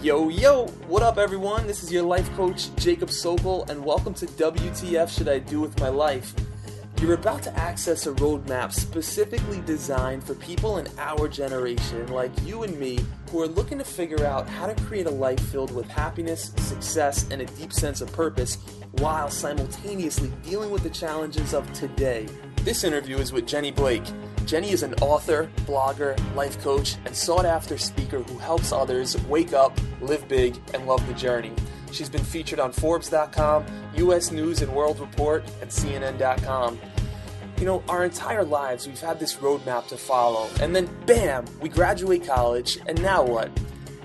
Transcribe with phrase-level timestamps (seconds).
[0.00, 1.66] Yo, yo, what up, everyone?
[1.66, 5.80] This is your life coach, Jacob Sobel, and welcome to WTF Should I Do With
[5.80, 6.34] My Life?
[7.00, 12.62] You're about to access a roadmap specifically designed for people in our generation, like you
[12.62, 13.00] and me,
[13.32, 17.26] who are looking to figure out how to create a life filled with happiness, success,
[17.32, 18.56] and a deep sense of purpose
[18.98, 22.28] while simultaneously dealing with the challenges of today.
[22.62, 24.04] This interview is with Jenny Blake.
[24.48, 29.52] Jenny is an author, blogger, life coach, and sought after speaker who helps others wake
[29.52, 31.52] up, live big, and love the journey.
[31.92, 33.66] She's been featured on Forbes.com,
[33.96, 36.80] US News and World Report, and CNN.com.
[37.58, 41.68] You know, our entire lives we've had this roadmap to follow, and then bam, we
[41.68, 43.50] graduate college, and now what?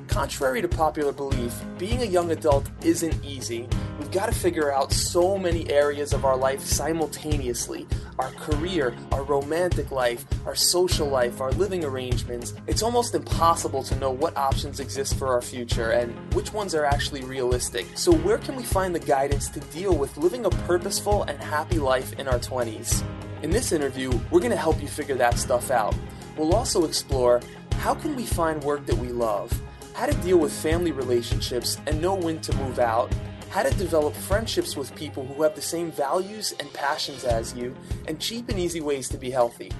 [0.09, 3.69] Contrary to popular belief, being a young adult isn't easy.
[4.13, 7.87] Got to figure out so many areas of our life simultaneously
[8.19, 12.53] our career, our romantic life, our social life, our living arrangements.
[12.67, 16.85] It's almost impossible to know what options exist for our future and which ones are
[16.85, 17.87] actually realistic.
[17.95, 21.79] So, where can we find the guidance to deal with living a purposeful and happy
[21.79, 23.03] life in our 20s?
[23.41, 25.95] In this interview, we're going to help you figure that stuff out.
[26.37, 27.41] We'll also explore
[27.79, 29.51] how can we find work that we love?
[29.93, 33.11] how to deal with family relationships and know when to move out,
[33.53, 37.75] how to develop friendships with people who have the same values and passions as you,
[38.07, 39.71] and cheap and easy ways to be healthy.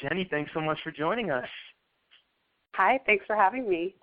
[0.00, 1.48] Jenny, thanks so much for joining us.
[2.76, 3.94] Hi, thanks for having me.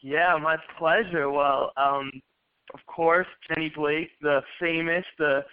[0.00, 1.30] Yeah, my pleasure.
[1.30, 2.10] Well, um,
[2.74, 5.44] of course, Jenny Blake, the famous, the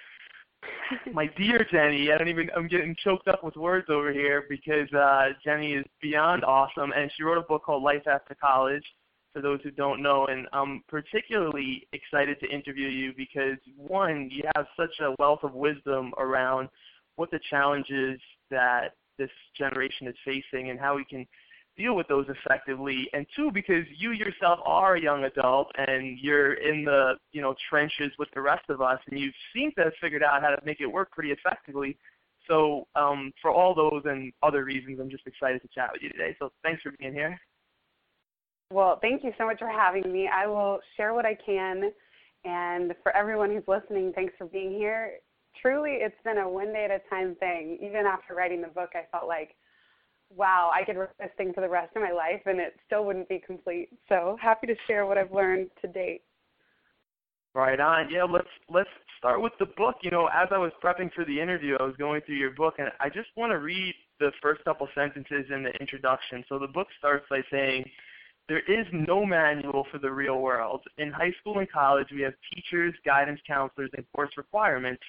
[1.14, 4.92] my dear Jenny, I don't even I'm getting choked up with words over here because
[4.94, 8.84] uh, Jenny is beyond awesome, and she wrote a book called Life After College.
[9.34, 14.44] For those who don't know, and I'm particularly excited to interview you because one, you
[14.56, 16.70] have such a wealth of wisdom around
[17.16, 18.20] what the challenges
[18.52, 21.26] that this generation is facing and how we can
[21.76, 26.54] deal with those effectively and two because you yourself are a young adult and you're
[26.54, 29.94] in the you know trenches with the rest of us and you seem to have
[30.00, 31.98] figured out how to make it work pretty effectively.
[32.48, 36.10] So um, for all those and other reasons i'm just excited to chat with you
[36.10, 36.36] today.
[36.38, 37.39] So thanks for being here
[38.73, 41.92] well thank you so much for having me i will share what i can
[42.45, 45.14] and for everyone who's listening thanks for being here
[45.61, 48.89] truly it's been a one day at a time thing even after writing the book
[48.95, 49.56] i felt like
[50.36, 53.06] wow, I could write this thing for the rest of my life and it still
[53.06, 53.89] wouldn't be complete.
[54.10, 56.22] So happy to share what I've learned to date.
[57.54, 58.10] Right on.
[58.10, 58.89] Yeah, let's let's
[59.20, 59.98] start with the book.
[60.02, 62.76] You know, as I was prepping for the interview, I was going through your book
[62.80, 66.44] and I just want to read the first couple sentences in the introduction.
[66.50, 67.86] So the book starts by saying
[68.49, 70.81] there is no manual for the real world.
[70.98, 75.02] In high school and college, we have teachers, guidance counselors, and course requirements.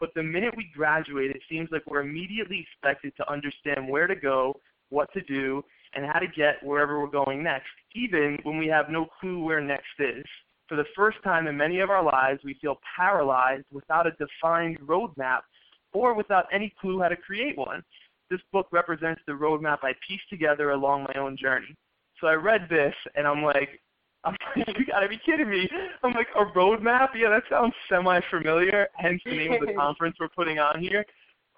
[0.00, 4.14] But the minute we graduate, it seems like we're immediately expected to understand where to
[4.14, 4.54] go,
[4.88, 5.62] what to do,
[5.94, 9.60] and how to get wherever we're going next, even when we have no clue where
[9.60, 10.24] next is.
[10.68, 14.78] For the first time in many of our lives, we feel paralyzed without a defined
[14.80, 15.40] roadmap
[15.92, 17.82] or without any clue how to create one.
[18.30, 21.74] This book represents the roadmap I pieced together along my own journey.
[22.20, 23.80] So I read this and I'm like,
[24.24, 25.68] I'm like, you gotta be kidding me.
[26.02, 27.10] I'm like, a roadmap?
[27.14, 31.04] Yeah, that sounds semi familiar, hence the name of the conference we're putting on here.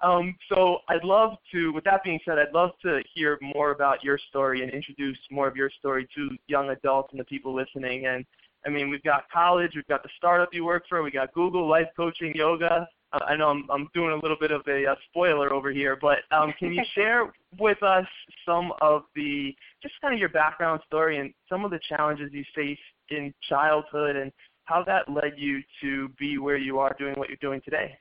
[0.03, 4.03] Um, so I'd love to, with that being said, I'd love to hear more about
[4.03, 8.06] your story and introduce more of your story to young adults and the people listening.
[8.06, 8.25] And
[8.65, 11.69] I mean, we've got college, we've got the startup you work for, we got Google,
[11.69, 12.88] life coaching, yoga.
[13.12, 15.98] Uh, I know I'm, I'm doing a little bit of a, a spoiler over here,
[16.00, 18.06] but um, can you share with us
[18.47, 22.44] some of the, just kind of your background story and some of the challenges you
[22.54, 24.31] faced in childhood and
[24.65, 27.99] how that led you to be where you are doing what you're doing today?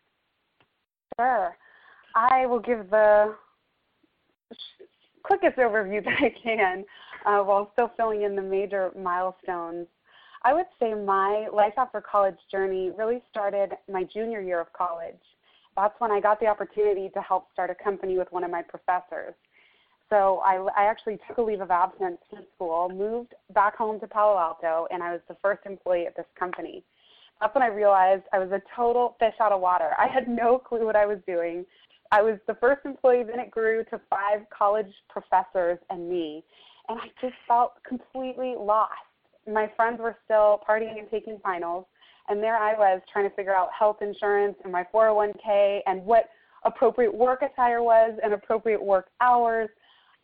[1.19, 1.57] Sure.
[2.15, 3.35] I will give the
[5.23, 6.85] quickest overview that I can
[7.25, 9.87] uh, while still filling in the major milestones.
[10.43, 15.19] I would say my life after college journey really started my junior year of college.
[15.75, 18.61] That's when I got the opportunity to help start a company with one of my
[18.61, 19.33] professors.
[20.09, 24.07] So I, I actually took a leave of absence from school, moved back home to
[24.07, 26.83] Palo Alto, and I was the first employee at this company.
[27.39, 29.91] That's when I realized I was a total fish out of water.
[29.97, 31.65] I had no clue what I was doing.
[32.11, 36.43] I was the first employee, then it grew to five college professors and me.
[36.87, 38.93] And I just felt completely lost.
[39.51, 41.85] My friends were still partying and taking finals.
[42.27, 46.29] And there I was trying to figure out health insurance and my 401k and what
[46.63, 49.69] appropriate work attire was and appropriate work hours.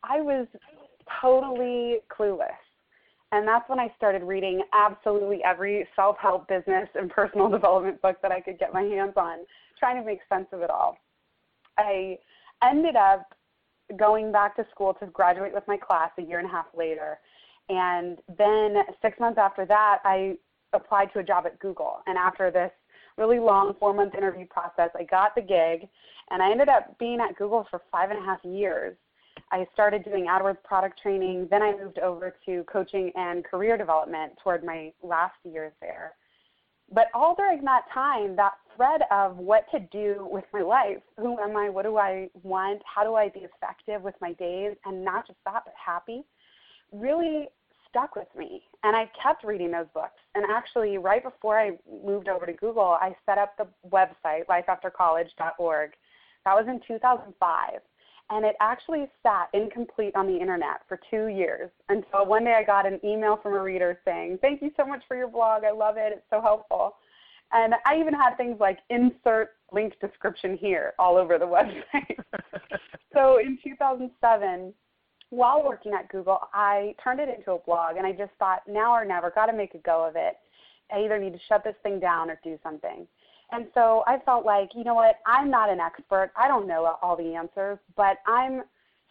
[0.03, 0.47] I was
[1.21, 2.49] totally clueless.
[3.31, 8.17] And that's when I started reading absolutely every self help business and personal development book
[8.21, 9.39] that I could get my hands on,
[9.79, 10.97] trying to make sense of it all.
[11.77, 12.17] I
[12.63, 13.33] ended up
[13.97, 17.19] going back to school to graduate with my class a year and a half later.
[17.69, 20.35] And then six months after that, I
[20.73, 21.99] applied to a job at Google.
[22.05, 22.71] And after this
[23.17, 25.87] really long four month interview process, I got the gig.
[26.29, 28.95] And I ended up being at Google for five and a half years.
[29.51, 31.47] I started doing AdWords product training.
[31.49, 36.13] Then I moved over to coaching and career development toward my last years there.
[36.91, 41.39] But all during that time, that thread of what to do with my life who
[41.39, 41.69] am I?
[41.69, 42.81] What do I want?
[42.85, 44.75] How do I be effective with my days?
[44.85, 46.23] And not just that, but happy
[46.99, 47.47] really
[47.89, 48.63] stuck with me.
[48.83, 50.19] And I kept reading those books.
[50.35, 51.71] And actually, right before I
[52.03, 55.91] moved over to Google, I set up the website, lifeaftercollege.org.
[56.45, 57.81] That was in 2005
[58.29, 62.63] and it actually sat incomplete on the internet for two years until one day I
[62.63, 65.63] got an email from a reader saying, Thank you so much for your blog.
[65.63, 66.11] I love it.
[66.13, 66.95] It's so helpful.
[67.51, 72.17] And I even had things like insert link description here all over the website.
[73.13, 74.73] so in 2007,
[75.29, 78.93] while working at Google, I turned it into a blog and I just thought, now
[78.93, 80.37] or never, got to make a go of it.
[80.91, 83.07] I either need to shut this thing down or do something.
[83.51, 86.31] And so I felt like, you know what, I'm not an expert.
[86.35, 88.63] I don't know all the answers, but I'm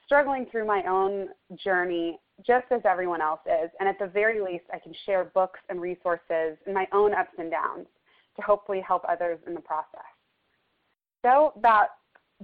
[0.05, 1.28] struggling through my own
[1.62, 3.70] journey just as everyone else is.
[3.78, 7.32] And at the very least, I can share books and resources and my own ups
[7.38, 7.87] and downs
[8.37, 10.02] to hopefully help others in the process.
[11.22, 11.88] So that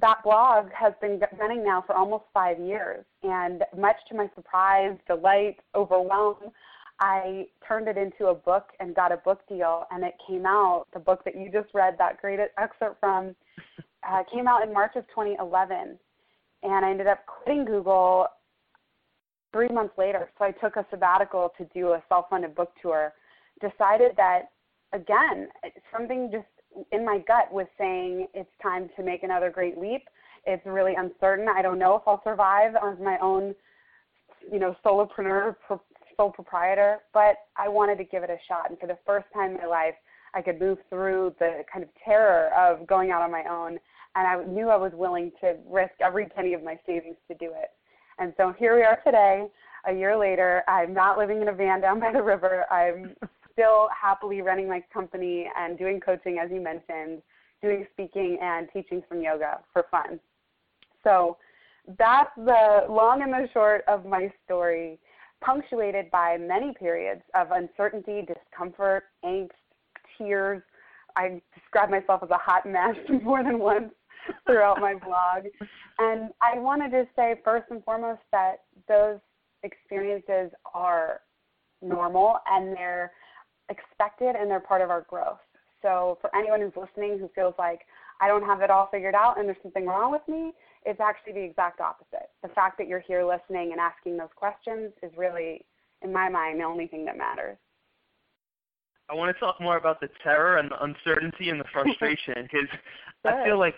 [0.01, 4.97] that blog has been running now for almost five years, and much to my surprise,
[5.07, 6.37] delight, overwhelm,
[7.01, 10.87] I turned it into a book and got a book deal, and it came out.
[10.93, 13.35] The book that you just read, that great excerpt from,
[14.09, 15.99] uh, came out in March of 2011,
[16.63, 18.27] and I ended up quitting Google
[19.53, 20.31] three months later.
[20.39, 23.13] So I took a sabbatical to do a self-funded book tour.
[23.61, 24.51] Decided that
[24.93, 25.49] again,
[25.93, 26.47] something just
[26.93, 30.03] in my gut was saying it's time to make another great leap.
[30.47, 31.47] It's really uncertain.
[31.49, 33.55] I don't know if I'll survive as my own,
[34.51, 35.57] you know, solopreneur
[36.17, 38.71] sole proprietor, but I wanted to give it a shot.
[38.71, 39.95] And for the first time in my life,
[40.35, 43.79] I could move through the kind of terror of going out on my own.
[44.15, 47.47] And I knew I was willing to risk every penny of my savings to do
[47.47, 47.71] it.
[48.19, 49.47] And so here we are today,
[49.87, 50.63] a year later.
[50.69, 52.65] I'm not living in a van down by the river.
[52.71, 53.15] I'm
[53.61, 57.23] still happily running my company and doing coaching, as you mentioned,
[57.63, 60.19] doing speaking and teaching some yoga for fun.
[61.05, 61.37] So
[61.99, 64.99] that's the long and the short of my story
[65.45, 69.51] punctuated by many periods of uncertainty, discomfort, angst,
[70.17, 70.63] tears.
[71.17, 73.93] I describe myself as a hot mess more than once
[74.47, 75.45] throughout my blog.
[75.99, 79.19] And I wanted to say, first and foremost, that those
[79.63, 81.21] experiences are
[81.83, 83.13] normal and they're
[83.71, 85.39] expected and they're part of our growth.
[85.83, 87.81] So, for anyone who's listening who feels like
[88.21, 90.53] I don't have it all figured out and there's something wrong with me,
[90.85, 92.29] it's actually the exact opposite.
[92.43, 95.65] The fact that you're here listening and asking those questions is really,
[96.03, 97.57] in my mind, the only thing that matters.
[99.11, 102.69] I want to talk more about the terror and the uncertainty and the frustration because
[103.25, 103.75] I feel like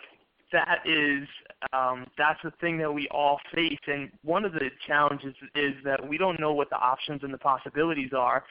[0.53, 1.27] that is
[1.73, 3.79] um, that's the thing that we all face.
[3.87, 7.39] And one of the challenges is that we don't know what the options and the
[7.39, 8.45] possibilities are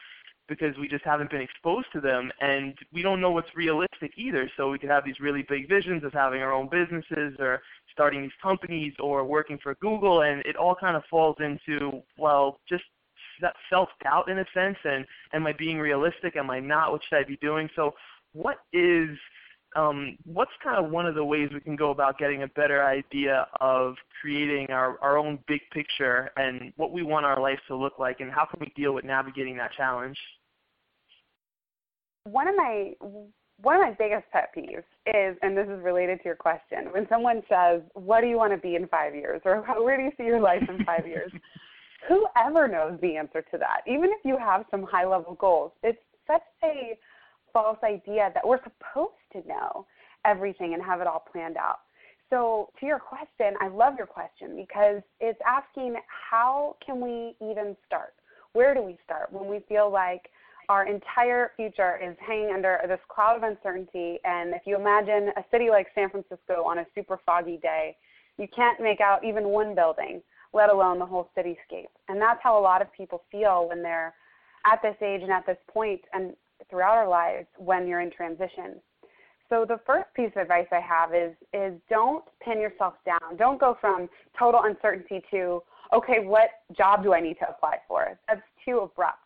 [0.52, 4.50] because we just haven't been exposed to them and we don't know what's realistic either.
[4.56, 8.20] So we could have these really big visions of having our own businesses or starting
[8.20, 12.84] these companies or working for Google, and it all kind of falls into well, just
[13.40, 16.36] that self doubt in a sense, and am I being realistic?
[16.36, 16.92] Am I not?
[16.92, 17.68] What should I be doing?
[17.74, 17.94] So,
[18.32, 19.08] what is
[19.74, 22.84] um, what's kind of one of the ways we can go about getting a better
[22.84, 27.76] idea of creating our, our own big picture and what we want our life to
[27.76, 30.18] look like, and how can we deal with navigating that challenge?
[32.24, 32.92] One of my
[33.62, 37.06] one of my biggest pet peeves is, and this is related to your question, when
[37.08, 39.40] someone says, What do you want to be in five years?
[39.44, 41.32] or Where do you see your life in five years?
[42.08, 46.02] Whoever knows the answer to that, even if you have some high level goals, it's
[46.26, 46.98] such a
[47.52, 49.86] false idea that we're supposed to know
[50.24, 51.78] everything and have it all planned out.
[52.30, 57.76] So, to your question, I love your question because it's asking how can we even
[57.86, 58.14] start?
[58.54, 60.30] Where do we start when we feel like
[60.68, 64.18] our entire future is hanging under this cloud of uncertainty.
[64.24, 67.96] And if you imagine a city like San Francisco on a super foggy day,
[68.38, 71.92] you can't make out even one building, let alone the whole cityscape.
[72.08, 74.14] And that's how a lot of people feel when they're
[74.64, 76.34] at this age and at this point and
[76.70, 78.80] throughout our lives when you're in transition.
[79.48, 83.36] So the first piece of advice I have is is don't pin yourself down.
[83.36, 88.18] Don't go from total uncertainty to okay, what job do I need to apply for?
[88.28, 89.18] That's too abrupt.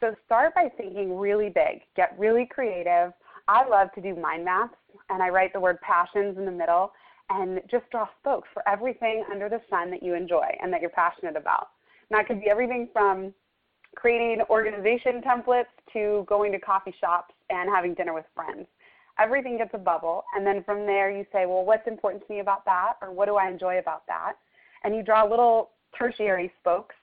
[0.00, 3.12] So start by thinking really big, get really creative.
[3.48, 4.76] I love to do mind maps,
[5.08, 6.92] and I write the word passions in the middle.
[7.30, 10.90] and just draw spokes for everything under the sun that you enjoy and that you're
[10.90, 11.68] passionate about.
[12.10, 13.34] And that could be everything from
[13.96, 18.66] creating organization templates to going to coffee shops and having dinner with friends.
[19.18, 22.40] Everything gets a bubble, and then from there you say, well, what's important to me
[22.40, 24.34] about that, or what do I enjoy about that?
[24.84, 26.94] And you draw little tertiary spokes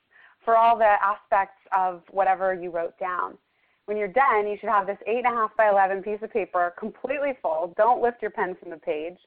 [0.46, 3.38] for all the aspects of whatever you wrote down.
[3.86, 7.74] When you're done, you should have this 8.5 by 11 piece of paper completely full.
[7.76, 9.18] Don't lift your pen from the page.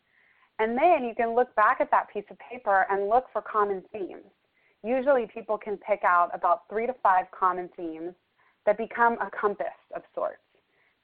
[0.59, 3.83] And then you can look back at that piece of paper and look for common
[3.93, 4.25] themes.
[4.83, 8.15] Usually people can pick out about three to five common themes
[8.67, 10.43] that become a compass of sorts.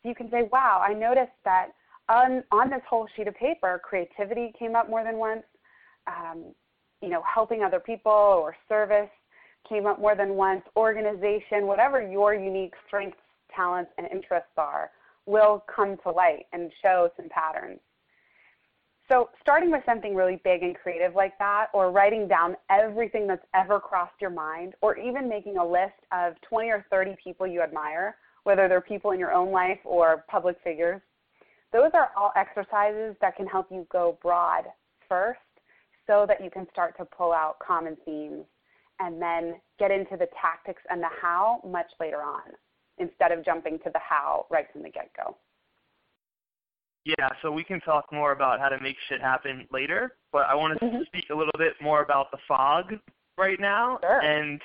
[0.03, 1.69] So you can say, wow, I noticed that
[2.09, 5.45] on, on this whole sheet of paper, creativity came up more than once.
[6.07, 6.55] Um,
[7.01, 9.11] you know, helping other people or service
[9.69, 10.63] came up more than once.
[10.77, 13.19] Organization, whatever your unique strengths,
[13.55, 14.91] talents, and interests are,
[15.27, 17.81] will come to light and show some patterns.
[19.11, 23.45] So, starting with something really big and creative like that, or writing down everything that's
[23.55, 27.61] ever crossed your mind, or even making a list of 20 or 30 people you
[27.61, 31.03] admire, whether they're people in your own life or public figures,
[31.73, 34.65] those are all exercises that can help you go broad
[35.07, 35.41] first
[36.07, 38.45] so that you can start to pull out common themes
[39.01, 42.53] and then get into the tactics and the how much later on
[42.99, 45.37] instead of jumping to the how right from the get go.
[47.05, 50.55] Yeah, so we can talk more about how to make shit happen later, but I
[50.55, 51.03] want to mm-hmm.
[51.07, 52.95] speak a little bit more about the fog
[53.37, 53.99] right now.
[54.01, 54.21] Sure.
[54.23, 54.61] And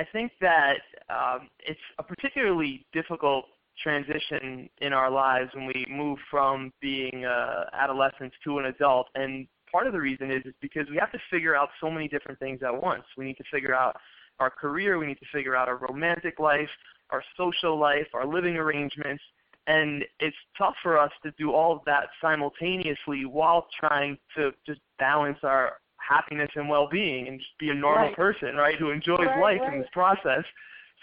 [0.00, 3.44] I think that um, it's a particularly difficult
[3.80, 9.06] transition in our lives when we move from being uh, adolescents to an adult.
[9.14, 12.08] And part of the reason is, is because we have to figure out so many
[12.08, 13.04] different things at once.
[13.16, 13.96] We need to figure out
[14.38, 16.68] our career, we need to figure out our romantic life,
[17.10, 19.22] our social life, our living arrangements,
[19.66, 24.80] and it's tough for us to do all of that simultaneously while trying to just
[24.98, 28.16] balance our happiness and well-being and just be a normal right.
[28.16, 29.74] person, right, who enjoys right, life right.
[29.74, 30.44] in this process.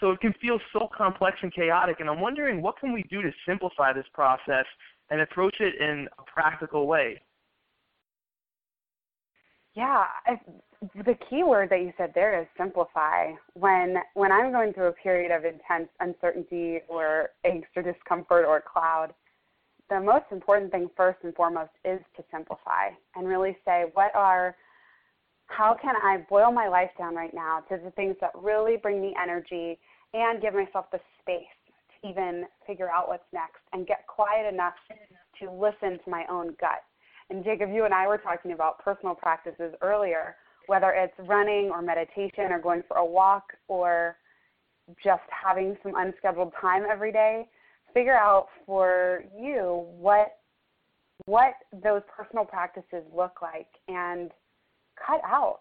[0.00, 3.22] So it can feel so complex and chaotic, and I'm wondering what can we do
[3.22, 4.64] to simplify this process
[5.10, 7.20] and approach it in a practical way.
[9.78, 10.40] Yeah, I,
[10.96, 13.30] the key word that you said there is simplify.
[13.54, 18.60] When when I'm going through a period of intense uncertainty or angst or discomfort or
[18.60, 19.14] cloud,
[19.88, 24.56] the most important thing first and foremost is to simplify and really say what are
[25.46, 29.00] how can I boil my life down right now to the things that really bring
[29.00, 29.78] me energy
[30.12, 31.44] and give myself the space
[32.02, 34.74] to even figure out what's next and get quiet enough
[35.38, 36.82] to listen to my own gut.
[37.30, 40.36] And Jacob, you and I were talking about personal practices earlier
[40.68, 44.16] whether it's running or meditation or going for a walk or
[45.02, 47.48] just having some unscheduled time every day,
[47.92, 50.36] figure out for you what
[51.24, 54.30] what those personal practices look like and
[55.04, 55.60] cut out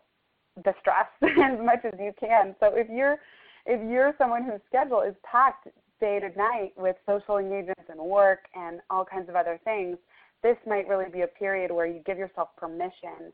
[0.64, 2.54] the stress as much as you can.
[2.60, 3.18] So if you're
[3.66, 5.70] if you're someone whose schedule is packed
[6.02, 9.98] day to night with social engagements and work and all kinds of other things,
[10.44, 13.34] this might really be a period where you give yourself permission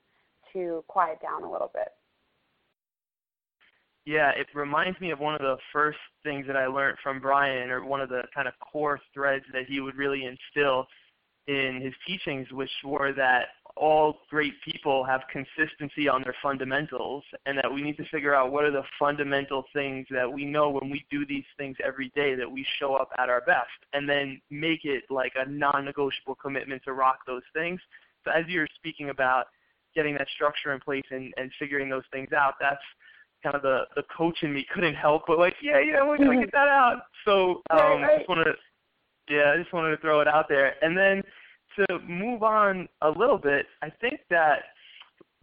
[0.53, 1.89] to quiet down a little bit.
[4.05, 7.69] Yeah, it reminds me of one of the first things that I learned from Brian,
[7.69, 10.88] or one of the kind of core threads that he would really instill
[11.48, 13.45] in his teachings, which were that
[13.75, 18.51] all great people have consistency on their fundamentals, and that we need to figure out
[18.51, 22.36] what are the fundamental things that we know when we do these things every day
[22.36, 26.36] that we show up at our best, and then make it like a non negotiable
[26.36, 27.80] commitment to rock those things.
[28.25, 29.48] So, as you're speaking about,
[29.96, 32.82] getting that structure in place and, and figuring those things out, that's
[33.44, 36.39] kind of the, the coach in me couldn't help but like, yeah, yeah, we're gonna
[36.39, 37.01] get that out.
[37.25, 38.18] So um right, right.
[38.20, 38.53] just wanted to
[39.30, 40.75] yeah, I just wanted to throw it out there.
[40.84, 41.24] And then
[41.75, 44.63] to move on a little bit, I think that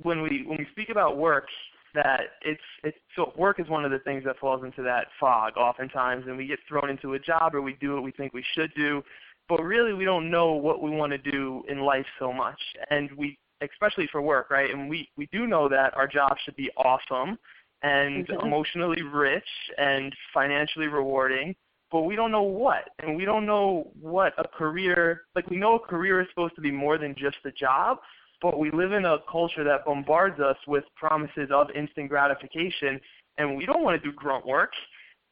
[0.02, 1.46] when we when we speak about work
[1.94, 5.56] that it's it's so work is one of the things that falls into that fog
[5.56, 8.44] oftentimes and we get thrown into a job or we do what we think we
[8.54, 9.02] should do
[9.48, 12.60] but really we don't know what we want to do in life so much
[12.90, 14.70] and we especially for work, right?
[14.70, 17.38] And we we do know that our job should be awesome
[17.82, 18.46] and mm-hmm.
[18.46, 19.44] emotionally rich
[19.78, 21.54] and financially rewarding,
[21.90, 22.90] but we don't know what.
[23.00, 26.60] And we don't know what a career like we know a career is supposed to
[26.60, 27.98] be more than just a job,
[28.42, 33.00] but we live in a culture that bombards us with promises of instant gratification
[33.38, 34.72] and we don't want to do grunt work.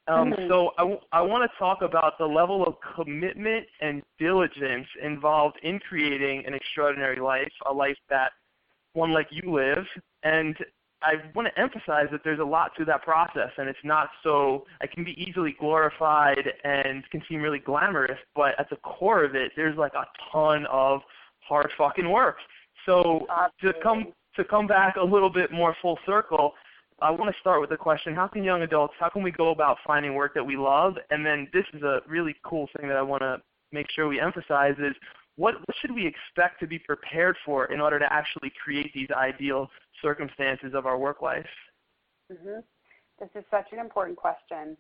[0.09, 0.49] Um, mm-hmm.
[0.49, 5.59] So I, w- I want to talk about the level of commitment and diligence involved
[5.63, 8.33] in creating an extraordinary life, a life that
[8.95, 9.85] one like you live.
[10.23, 10.57] And
[11.03, 14.67] I want to emphasize that there's a lot to that process, and it's not so.
[14.81, 19.35] It can be easily glorified and can seem really glamorous, but at the core of
[19.37, 21.01] it, there's like a ton of
[21.41, 22.37] hard fucking work.
[22.85, 23.81] So Absolutely.
[23.81, 26.55] to come to come back a little bit more full circle,
[27.01, 28.95] I want to start with the question: How can young adults?
[28.99, 30.95] How can we go about finding work that we love?
[31.11, 33.41] And then this is a really cool thing that I want to
[33.71, 34.95] make sure we emphasize is
[35.39, 39.09] what, what should we expect to be prepared for in order to actually create these
[39.17, 39.71] ideal
[40.03, 41.47] circumstances of our work life?
[42.31, 42.59] Mm-hmm.
[43.21, 44.77] This is such an important question.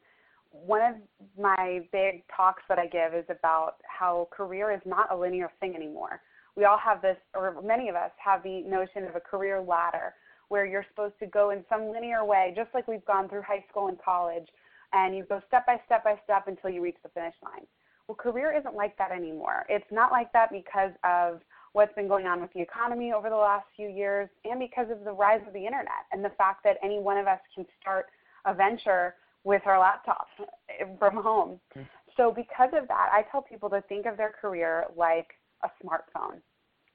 [0.50, 0.94] One of
[1.40, 5.76] my big talks that I give is about how career is not a linear thing
[5.76, 6.20] anymore.
[6.56, 10.14] We all have this, or many of us have the notion of a career ladder
[10.48, 13.64] where you're supposed to go in some linear way, just like we've gone through high
[13.70, 14.48] school and college,
[14.92, 17.66] and you go step by step by step until you reach the finish line.
[18.08, 19.66] Well, career isn't like that anymore.
[19.68, 23.36] It's not like that because of what's been going on with the economy over the
[23.36, 26.78] last few years and because of the rise of the internet and the fact that
[26.82, 28.06] any one of us can start
[28.46, 30.26] a venture with our laptop
[30.98, 31.60] from home.
[31.76, 31.82] Mm-hmm.
[32.16, 35.28] So, because of that, I tell people to think of their career like
[35.62, 36.40] a smartphone.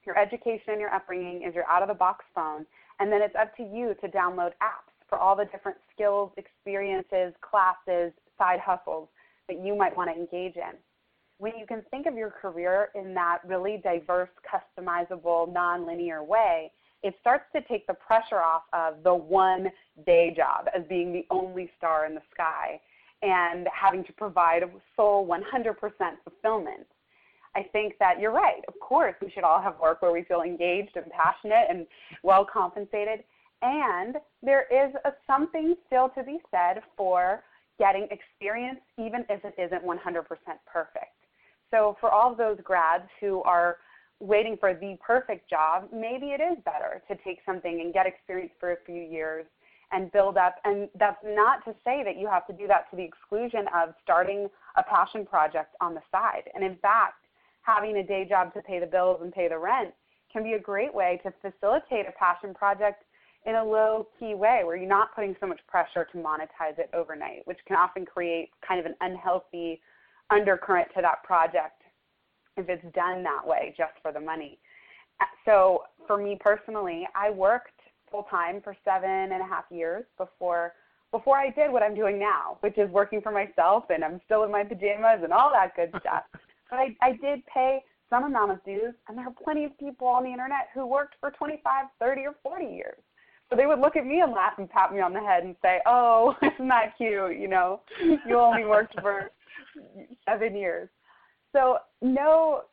[0.05, 2.65] Your education and your upbringing is your out of the box phone,
[2.99, 7.33] and then it's up to you to download apps for all the different skills, experiences,
[7.39, 9.07] classes, side hustles
[9.47, 10.75] that you might want to engage in
[11.37, 16.71] when you can think of your career in that really diverse, customizable, nonlinear way,
[17.01, 19.67] it starts to take the pressure off of the one
[20.05, 22.79] day job as being the only star in the sky
[23.21, 25.75] and having to provide a sole 100%
[26.23, 26.87] fulfillment.
[27.55, 28.61] I think that you're right.
[28.67, 31.85] Of course, we should all have work where we feel engaged and passionate and
[32.23, 33.23] well compensated.
[33.61, 37.43] And there is a, something still to be said for
[37.79, 39.97] getting experience, even if it isn't 100%
[40.65, 41.22] perfect.
[41.73, 43.77] So for all of those grads who are
[44.19, 48.51] waiting for the perfect job, maybe it is better to take something and get experience
[48.59, 49.45] for a few years
[49.91, 50.57] and build up.
[50.65, 53.95] And that's not to say that you have to do that to the exclusion of
[54.03, 56.43] starting a passion project on the side.
[56.53, 57.25] And in fact,
[57.63, 59.93] having a day job to pay the bills and pay the rent
[60.31, 63.03] can be a great way to facilitate a passion project
[63.45, 66.89] in a low key way where you're not putting so much pressure to monetize it
[66.93, 69.81] overnight, which can often create kind of an unhealthy
[70.33, 71.81] undercurrent to that project
[72.57, 74.59] if it's done that way just for the money.
[75.21, 77.71] Uh, so for me personally, I worked
[78.11, 80.73] full time for seven and a half years before
[81.11, 84.43] before I did what I'm doing now, which is working for myself and I'm still
[84.43, 86.23] in my pajamas and all that good stuff.
[86.71, 90.07] but I, I did pay some amount of dues and there are plenty of people
[90.07, 92.97] on the internet who worked for 25, 30 or 40 years.
[93.49, 95.55] So they would look at me and laugh and pat me on the head and
[95.61, 97.37] say, "Oh, isn't that cute?
[97.37, 99.29] You know, you only worked for
[100.27, 100.89] seven years.
[101.51, 102.63] So know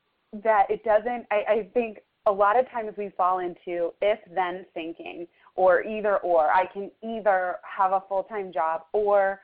[0.45, 4.67] that it doesn't, I, I think a lot of times we fall into if then
[4.75, 6.51] thinking or either or.
[6.51, 9.41] I can either have a full time job or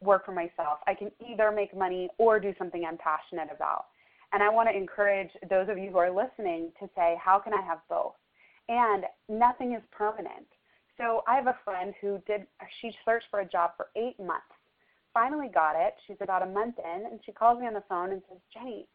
[0.00, 0.78] work for myself.
[0.86, 3.86] I can either make money or do something I'm passionate about.
[4.32, 7.54] And I want to encourage those of you who are listening to say, how can
[7.54, 8.14] I have both?
[8.68, 10.46] And nothing is permanent.
[10.98, 12.46] So I have a friend who did,
[12.80, 14.53] she searched for a job for eight months
[15.14, 15.94] finally got it.
[16.06, 18.86] She's about a month in, and she calls me on the phone and says, Jenny,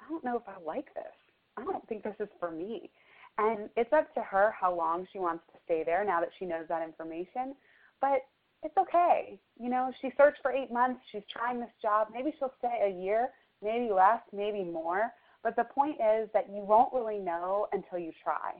[0.00, 1.14] I don't know if I like this.
[1.56, 2.90] I don't think this is for me.
[3.38, 6.44] And it's up to her how long she wants to stay there now that she
[6.44, 7.54] knows that information.
[8.00, 8.26] But
[8.62, 9.38] it's okay.
[9.60, 11.00] You know, she searched for eight months.
[11.10, 12.08] She's trying this job.
[12.12, 13.30] Maybe she'll stay a year,
[13.62, 15.12] maybe less, maybe more.
[15.42, 18.52] But the point is that you won't really know until you try.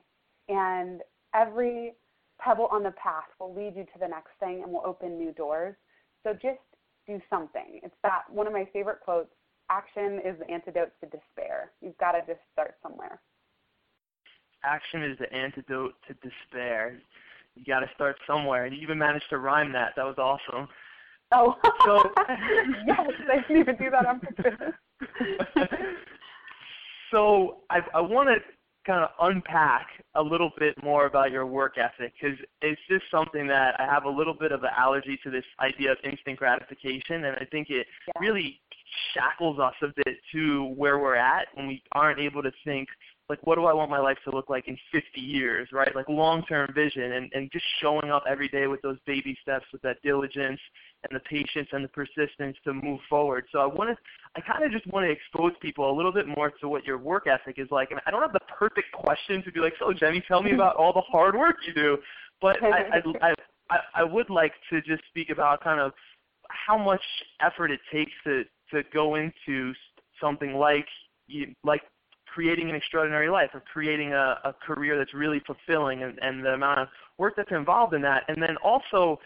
[0.48, 1.00] And
[1.34, 1.94] every
[2.38, 5.32] pebble on the path will lead you to the next thing and will open new
[5.32, 5.74] doors.
[6.22, 6.58] So just
[7.06, 7.80] do something.
[7.82, 9.30] It's that one of my favorite quotes
[9.70, 11.72] action is the antidote to despair.
[11.80, 13.20] You've got to just start somewhere.
[14.62, 16.98] Action is the antidote to despair.
[17.54, 18.64] You got to start somewhere.
[18.64, 19.92] And you even managed to rhyme that.
[19.96, 20.68] That was awesome.
[21.32, 22.10] Oh, so,
[22.86, 24.74] yes, I didn't even do that on purpose.
[27.10, 28.36] so I, I want to
[28.84, 33.46] kind of unpack a little bit more about your work ethic because it's just something
[33.46, 37.24] that I have a little bit of an allergy to this idea of instant gratification,
[37.24, 38.20] and I think it yeah.
[38.20, 38.60] really
[39.14, 42.88] shackles us a bit to where we're at when we aren't able to think
[43.28, 45.94] like what do I want my life to look like in 50 years, right?
[45.94, 49.80] Like long-term vision and, and just showing up every day with those baby steps, with
[49.82, 50.60] that diligence
[51.08, 53.44] and the patience and the persistence to move forward.
[53.50, 53.96] So I want to,
[54.36, 56.98] I kind of just want to expose people a little bit more to what your
[56.98, 57.90] work ethic is like.
[57.90, 60.76] And I don't have the perfect question to be like, so Jenny, tell me about
[60.76, 61.98] all the hard work you do.
[62.42, 63.34] But I, I,
[63.70, 65.92] I, I would like to just speak about kind of
[66.50, 67.02] how much
[67.40, 69.72] effort it takes to to go into
[70.20, 70.86] something like
[71.26, 71.82] you, like
[72.34, 76.50] creating an extraordinary life or creating a, a career that's really fulfilling and, and the
[76.50, 78.24] amount of work that's involved in that.
[78.28, 79.20] And then also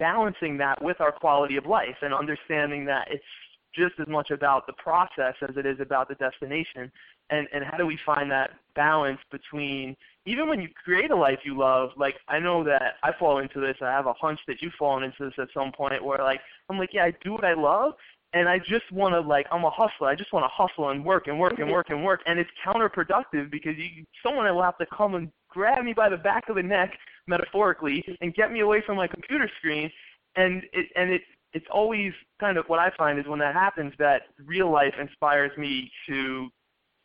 [0.00, 3.24] balancing that with our quality of life and understanding that it's
[3.72, 6.90] just as much about the process as it is about the destination.
[7.30, 11.38] And and how do we find that balance between even when you create a life
[11.44, 13.76] you love, like I know that I fall into this.
[13.80, 16.78] I have a hunch that you've fallen into this at some point where like I'm
[16.78, 17.94] like, yeah, I do what I love,
[18.34, 20.08] and I just want to like I'm a hustler.
[20.08, 22.50] I just want to hustle and work and work and work and work, and it's
[22.66, 26.56] counterproductive because you someone will have to come and grab me by the back of
[26.56, 26.92] the neck,
[27.28, 29.90] metaphorically, and get me away from my computer screen,
[30.36, 33.92] and it and it it's always kind of what I find is when that happens
[34.00, 36.48] that real life inspires me to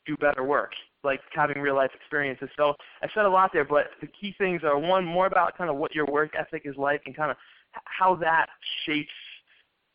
[0.08, 0.72] do better work
[1.04, 2.50] like having real life experiences.
[2.58, 5.70] So I said a lot there, but the key things are one more about kind
[5.70, 7.38] of what your work ethic is like and kind of
[7.86, 8.48] how that
[8.86, 9.12] shapes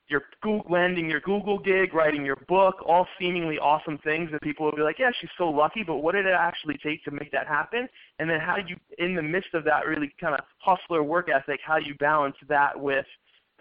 [0.09, 4.67] your Google, landing your Google gig, writing your book, all seemingly awesome things that people
[4.67, 7.33] will be like, yeah, she's so lucky, but what did it actually take to make
[7.33, 7.89] that happen?
[8.19, 11.29] And then how do you, in the midst of that really kind of hustler work
[11.35, 13.07] ethic, how do you balance that with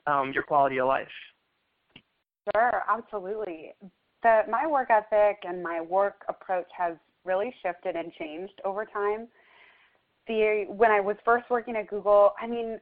[0.06, 1.08] um, your quality of life?
[2.54, 3.72] Sure, absolutely.
[4.22, 9.28] The, my work ethic and my work approach has really shifted and changed over time.
[10.28, 12.80] The when I was first working at Google, I mean,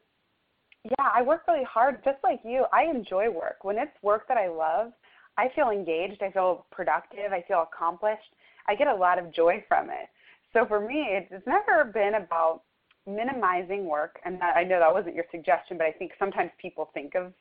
[0.83, 2.65] yeah, I work really hard just like you.
[2.73, 3.63] I enjoy work.
[3.63, 4.91] When it's work that I love,
[5.37, 8.35] I feel engaged, I feel productive, I feel accomplished.
[8.67, 10.09] I get a lot of joy from it.
[10.53, 12.63] So for me, it's never been about
[13.07, 17.15] minimizing work, and I know that wasn't your suggestion, but I think sometimes people think
[17.15, 17.33] of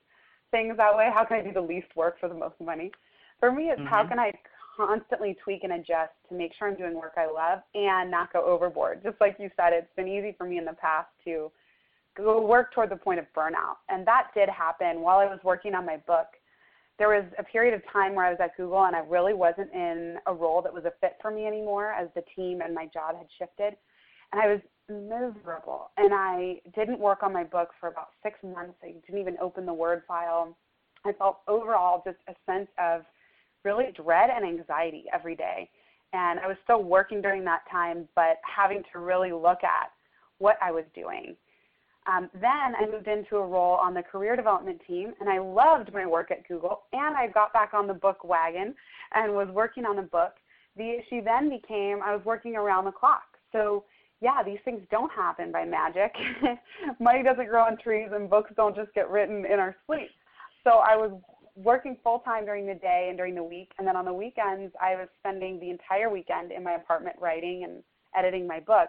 [0.51, 1.11] things that way.
[1.13, 2.93] How can I do the least work for the most money?
[3.41, 3.89] For me, it's mm-hmm.
[3.89, 4.33] how can I
[4.77, 8.45] constantly tweak and adjust to make sure I'm doing work I love and not go
[8.45, 9.03] overboard.
[9.03, 11.51] Just like you said, it's been easy for me in the past to
[12.17, 13.77] go work toward the point of burnout.
[13.89, 16.27] And that did happen while I was working on my book.
[16.99, 19.73] There was a period of time where I was at Google and I really wasn't
[19.73, 22.87] in a role that was a fit for me anymore as the team and my
[22.87, 23.77] job had shifted.
[24.33, 25.91] And I was miserable.
[25.97, 28.75] And I didn't work on my book for about six months.
[28.83, 30.57] I didn't even open the Word file.
[31.05, 33.03] I felt overall just a sense of
[33.65, 35.71] really dread and anxiety every day.
[36.13, 39.91] And I was still working during that time, but having to really look at
[40.39, 41.37] what I was doing.
[42.11, 45.93] Um, then I moved into a role on the career development team, and I loved
[45.93, 46.83] my work at Google.
[46.93, 48.75] And I got back on the book wagon
[49.15, 50.33] and was working on a book.
[50.77, 53.23] The issue then became I was working around the clock.
[53.53, 53.85] So,
[54.21, 56.13] yeah, these things don't happen by magic.
[57.01, 60.11] Money doesn't grow on trees, and books don't just get written in our sleep.
[60.65, 61.13] So I was
[61.55, 64.75] working full time during the day and during the week, and then on the weekends,
[64.81, 67.85] I was spending the entire weekend in my apartment writing and
[68.17, 68.89] editing my book.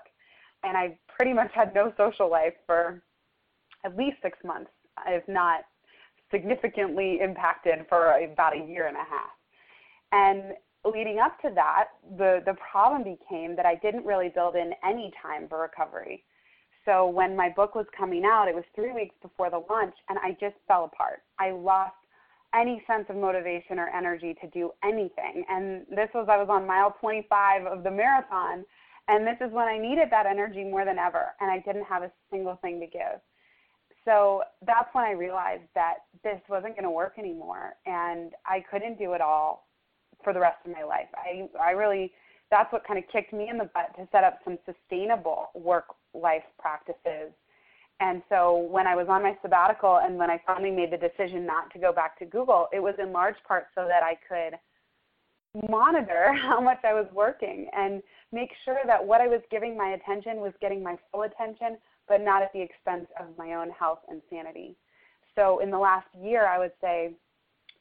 [0.64, 3.02] And I pretty much had no social life for
[3.86, 4.72] at least six months,
[5.08, 5.62] if not
[6.32, 9.32] significantly impacted for about a year and a half.
[10.12, 10.54] And
[10.86, 15.12] leading up to that, the, the problem became that I didn't really build in any
[15.22, 16.24] time for recovery.
[16.86, 20.18] So when my book was coming out, it was three weeks before the launch, and
[20.20, 21.22] I just fell apart.
[21.40, 21.94] I lost
[22.56, 25.46] any sense of motivation or energy to do anything.
[25.48, 28.66] And this was, I was on mile 25 of the marathon,
[29.08, 32.04] and this is when I needed that energy more than ever, and I didn't have
[32.04, 33.22] a single thing to give.
[34.06, 38.98] So that's when I realized that this wasn't going to work anymore, and I couldn't
[38.98, 39.68] do it all
[40.24, 41.08] for the rest of my life.
[41.16, 42.12] I, I really,
[42.50, 45.86] that's what kind of kicked me in the butt to set up some sustainable work
[46.14, 47.32] life practices
[48.02, 51.46] and so when I was on my sabbatical and when I finally made the decision
[51.46, 54.58] not to go back to Google, it was in large part so that I could
[55.70, 59.90] monitor how much I was working and make sure that what I was giving my
[59.90, 61.78] attention was getting my full attention,
[62.12, 64.76] but not at the expense of my own health and sanity.
[65.34, 67.14] So in the last year, I would say,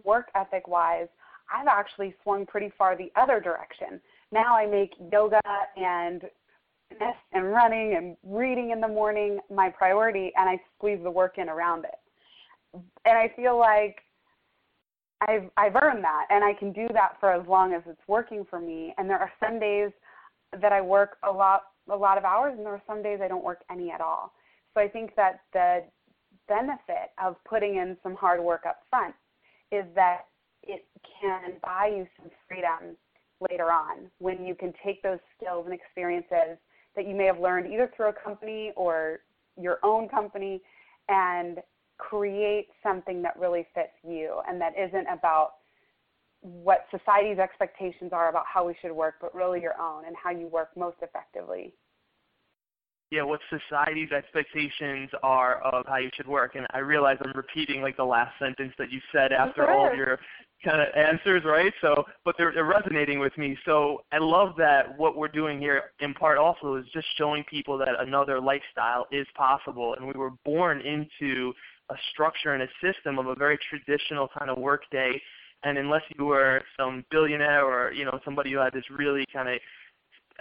[0.04, 1.08] work ethic wise,
[1.52, 4.00] I've actually swung pretty far the other direction.
[4.30, 5.40] Now I make yoga
[5.76, 6.22] and
[7.32, 11.48] and running and reading in the morning my priority and I squeeze the work in
[11.48, 11.98] around it.
[13.04, 13.96] And I feel like
[15.26, 18.46] I've I've earned that and I can do that for as long as it's working
[18.48, 18.94] for me.
[18.96, 19.90] And there are some days
[20.60, 23.28] that I work a lot a lot of hours and there are some days I
[23.28, 24.32] don't work any at all.
[24.74, 25.84] So I think that the
[26.48, 29.14] benefit of putting in some hard work up front
[29.72, 30.26] is that
[30.62, 30.84] it
[31.20, 32.96] can buy you some freedom
[33.48, 36.58] later on when you can take those skills and experiences
[36.96, 39.20] that you may have learned either through a company or
[39.56, 40.60] your own company
[41.08, 41.58] and
[41.98, 45.52] create something that really fits you and that isn't about
[46.42, 50.30] what society's expectations are about how we should work, but really your own and how
[50.30, 51.74] you work most effectively.
[53.10, 56.54] Yeah, what society's expectations are of how you should work.
[56.54, 59.96] And I realize I'm repeating like the last sentence that you said after all of
[59.96, 60.20] your
[60.64, 61.72] kind of answers, right?
[61.80, 63.58] So, but they're, they're resonating with me.
[63.64, 67.76] So I love that what we're doing here in part also is just showing people
[67.78, 69.94] that another lifestyle is possible.
[69.94, 71.52] And we were born into
[71.90, 75.20] a structure and a system of a very traditional kind of work day
[75.62, 79.48] And unless you were some billionaire or you know somebody who had this really kind
[79.48, 79.58] of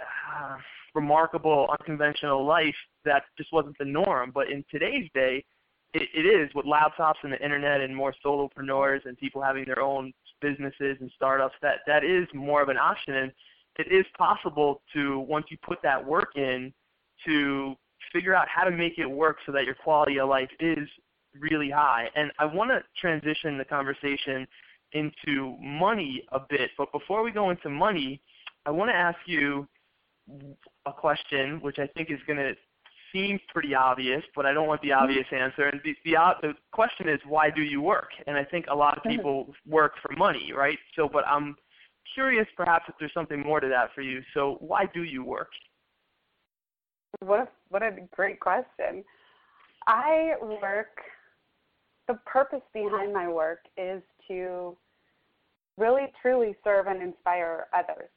[0.00, 0.56] uh,
[0.94, 4.30] remarkable, unconventional life, that just wasn't the norm.
[4.34, 5.44] But in today's day,
[5.92, 9.80] it, it is with laptops and the internet and more solopreneurs and people having their
[9.80, 11.54] own businesses and startups.
[11.62, 13.32] That that is more of an option, and
[13.78, 16.72] it is possible to once you put that work in
[17.26, 17.74] to
[18.12, 20.88] figure out how to make it work so that your quality of life is
[21.38, 22.08] really high.
[22.16, 24.46] And I want to transition the conversation
[24.92, 28.20] into money a bit, but before we go into money,
[28.66, 29.66] I want to ask you
[30.86, 32.54] a question, which I think is going to
[33.12, 35.02] seem pretty obvious, but I don't want the mm-hmm.
[35.02, 35.64] obvious answer.
[35.64, 38.10] And the, the, the question is, why do you work?
[38.26, 39.16] And I think a lot of mm-hmm.
[39.16, 40.78] people work for money, right?
[40.96, 41.56] So, but I'm
[42.14, 44.22] curious, perhaps, if there's something more to that for you.
[44.34, 45.50] So, why do you work?
[47.20, 49.04] What a, what a great question.
[49.86, 51.00] I work.
[52.08, 54.76] The purpose behind my work is to
[55.76, 58.08] really truly serve and inspire others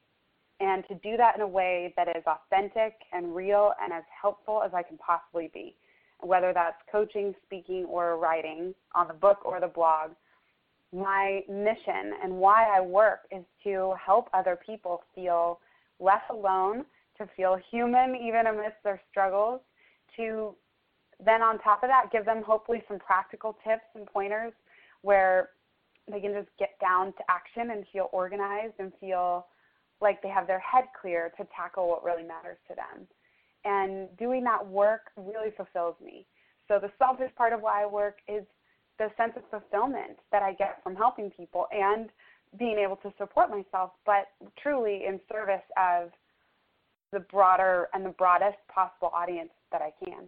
[0.60, 4.62] and to do that in a way that is authentic and real and as helpful
[4.64, 5.76] as I can possibly be,
[6.22, 10.12] whether that's coaching, speaking, or writing on the book or the blog.
[10.94, 15.60] My mission and why I work is to help other people feel
[16.00, 16.86] less alone,
[17.18, 19.60] to feel human even amidst their struggles,
[20.18, 20.56] to
[21.24, 24.54] then on top of that give them hopefully some practical tips and pointers
[25.02, 25.50] where
[26.12, 29.48] they can just get down to action and feel organized and feel
[30.02, 33.08] like they have their head clear to tackle what really matters to them.
[33.66, 36.26] And doing that work really fulfills me.
[36.68, 38.44] So the selfish part of why I work is
[39.00, 42.10] the sense of fulfillment that I get from helping people and
[42.60, 44.28] being able to support myself, but
[44.62, 46.12] truly in service of
[47.12, 50.26] the broader and the broadest possible audience that I can.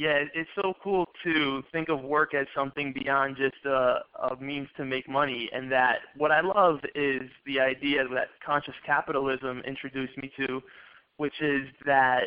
[0.00, 4.68] Yeah, it's so cool to think of work as something beyond just a, a means
[4.76, 5.48] to make money.
[5.52, 10.60] And that what I love is the idea that conscious capitalism introduced me to,
[11.18, 12.24] which is that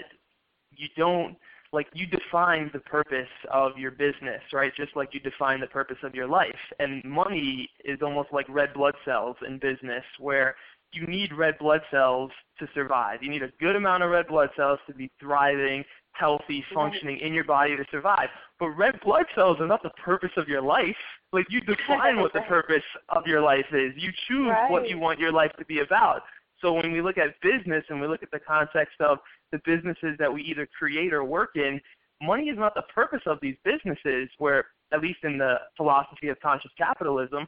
[0.71, 1.35] you don't
[1.73, 4.71] like you define the purpose of your business, right?
[4.75, 6.55] Just like you define the purpose of your life.
[6.79, 10.55] And money is almost like red blood cells in business where
[10.93, 13.21] you need red blood cells to survive.
[13.21, 15.83] You need a good amount of red blood cells to be thriving,
[16.17, 18.29] healthy, functioning in your body to survive.
[18.59, 20.95] But red blood cells are not the purpose of your life.
[21.31, 23.93] Like you define what the purpose of your life is.
[23.95, 24.71] You choose right.
[24.71, 26.23] what you want your life to be about.
[26.61, 29.19] So when we look at business and we look at the context of
[29.51, 31.79] the businesses that we either create or work in,
[32.21, 36.39] money is not the purpose of these businesses where at least in the philosophy of
[36.39, 37.45] conscious capitalism,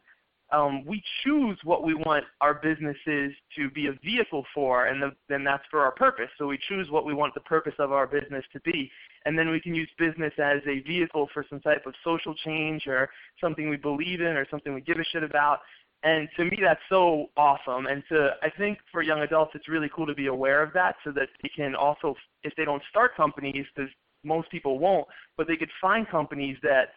[0.51, 5.11] um, we choose what we want our businesses to be a vehicle for, and the,
[5.27, 6.29] then that's for our purpose.
[6.37, 8.91] So we choose what we want the purpose of our business to be,
[9.25, 12.87] and then we can use business as a vehicle for some type of social change
[12.87, 13.09] or
[13.39, 15.59] something we believe in or something we give a shit about.
[16.01, 17.87] And to me, that's so awesome.
[17.87, 20.95] And to I think for young adults, it's really cool to be aware of that,
[21.03, 23.91] so that they can also, if they don't start companies, because
[24.23, 25.07] most people won't,
[25.37, 26.89] but they could find companies that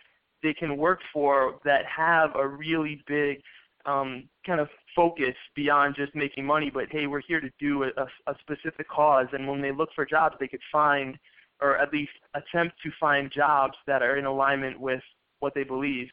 [0.42, 3.40] they can work for that have a really big
[3.87, 8.31] um, kind of focus beyond just making money, but hey, we're here to do a,
[8.31, 9.26] a specific cause.
[9.33, 11.18] And when they look for jobs, they could find,
[11.61, 15.02] or at least attempt to find jobs that are in alignment with
[15.40, 16.09] what they believe.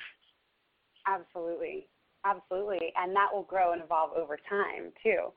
[1.07, 1.87] Absolutely.
[2.25, 2.91] Absolutely.
[2.97, 5.31] And that will grow and evolve over time, too.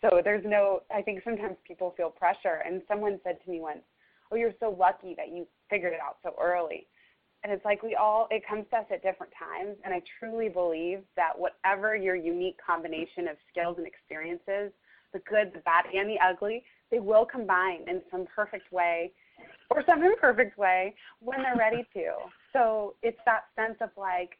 [0.00, 2.62] So there's no, I think sometimes people feel pressure.
[2.66, 3.80] And someone said to me once,
[4.32, 6.86] Oh, you're so lucky that you figured it out so early
[7.44, 9.76] and it's like we all it comes to us at different times.
[9.84, 14.72] And i truly believe that whatever your unique combination of skills and experiences
[15.12, 19.12] the good the bad and the ugly they will combine in some perfect way
[19.70, 22.12] or some imperfect way when they're ready to.
[22.52, 24.38] So it's that sense of like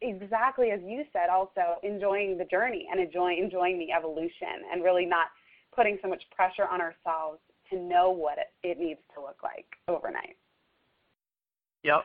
[0.00, 5.06] exactly as you said also enjoying the journey and enjoying enjoying the evolution and really
[5.06, 5.28] not
[5.74, 7.40] putting so much pressure on ourselves
[7.70, 10.36] to know what it, it needs to look like overnight.
[11.82, 12.04] Yep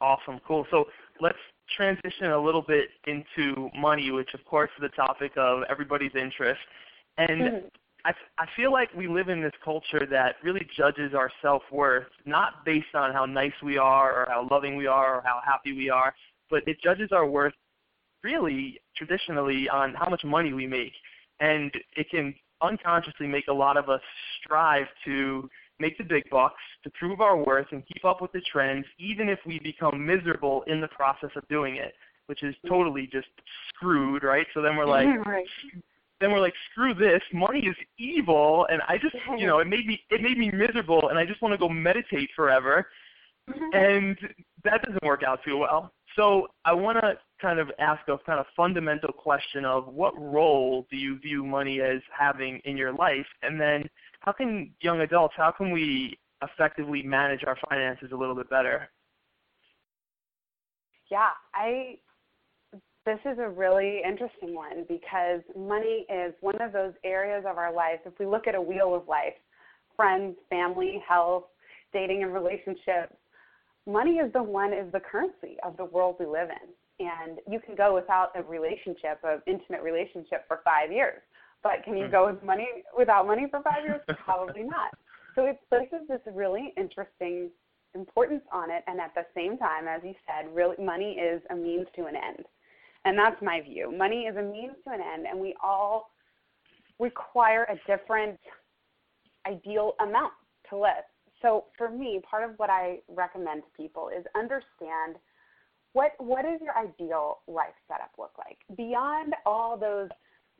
[0.00, 0.66] Awesome, cool.
[0.70, 0.86] So
[1.20, 1.38] let's
[1.76, 6.60] transition a little bit into money, which of course is the topic of everybody's interest.
[7.18, 7.66] And mm-hmm.
[8.04, 12.06] I, I feel like we live in this culture that really judges our self worth
[12.24, 15.72] not based on how nice we are or how loving we are or how happy
[15.72, 16.14] we are,
[16.48, 17.54] but it judges our worth
[18.22, 20.92] really traditionally on how much money we make.
[21.40, 24.02] And it can unconsciously make a lot of us
[24.42, 25.48] strive to
[25.80, 29.28] make the big bucks, to prove our worth and keep up with the trends, even
[29.28, 31.94] if we become miserable in the process of doing it,
[32.26, 33.28] which is totally just
[33.68, 34.46] screwed, right?
[34.54, 35.46] So then we're like, right.
[36.20, 39.86] then we're like, screw this, money is evil, and I just, you know, it made
[39.86, 42.86] me, it made me miserable, and I just want to go meditate forever,
[43.48, 43.74] mm-hmm.
[43.74, 44.16] and
[44.64, 45.92] that doesn't work out too well.
[46.16, 50.86] So I want to kind of ask a kind of fundamental question of what role
[50.90, 53.88] do you view money as having in your life, and then
[54.20, 58.88] how can young adults, how can we effectively manage our finances a little bit better?
[61.10, 61.98] Yeah, I
[63.06, 67.72] this is a really interesting one because money is one of those areas of our
[67.72, 67.98] life.
[68.04, 69.34] If we look at a wheel of life,
[69.96, 71.44] friends, family, health,
[71.92, 73.14] dating and relationships,
[73.86, 77.06] money is the one is the currency of the world we live in.
[77.06, 81.22] And you can go without a relationship, an intimate relationship for five years.
[81.62, 82.10] But can you hmm.
[82.10, 84.00] go with money without money for five years?
[84.24, 84.90] Probably not.
[85.34, 87.50] So it places this really interesting
[87.94, 91.54] importance on it and at the same time, as you said, really money is a
[91.54, 92.44] means to an end.
[93.04, 93.92] And that's my view.
[93.96, 96.10] Money is a means to an end, and we all
[96.98, 98.38] require a different
[99.46, 100.32] ideal amount
[100.68, 101.04] to live.
[101.40, 105.16] So for me, part of what I recommend to people is understand
[105.92, 110.08] what what does your ideal life setup look like beyond all those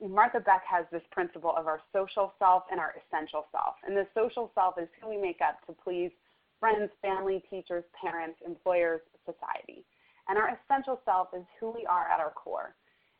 [0.01, 3.75] Martha Beck has this principle of our social self and our essential self.
[3.87, 6.11] And the social self is who we make up to please
[6.59, 9.85] friends, family, teachers, parents, employers, society.
[10.29, 12.75] And our essential self is who we are at our core.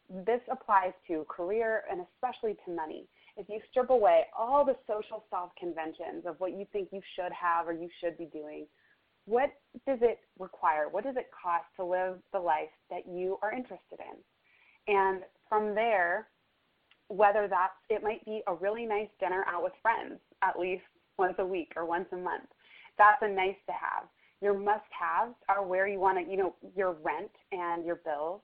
[0.09, 3.07] This applies to career and especially to money.
[3.37, 7.33] If you strip away all the social self conventions of what you think you should
[7.33, 8.67] have or you should be doing,
[9.27, 9.51] what
[9.87, 10.89] does it require?
[10.89, 14.95] What does it cost to live the life that you are interested in?
[14.95, 16.29] And from there,
[17.11, 20.83] whether that's, it might be a really nice dinner out with friends at least
[21.19, 22.49] once a week or once a month.
[22.97, 24.09] That's a nice to have
[24.41, 28.41] your must-haves are where you want to, you know, your rent and your bills.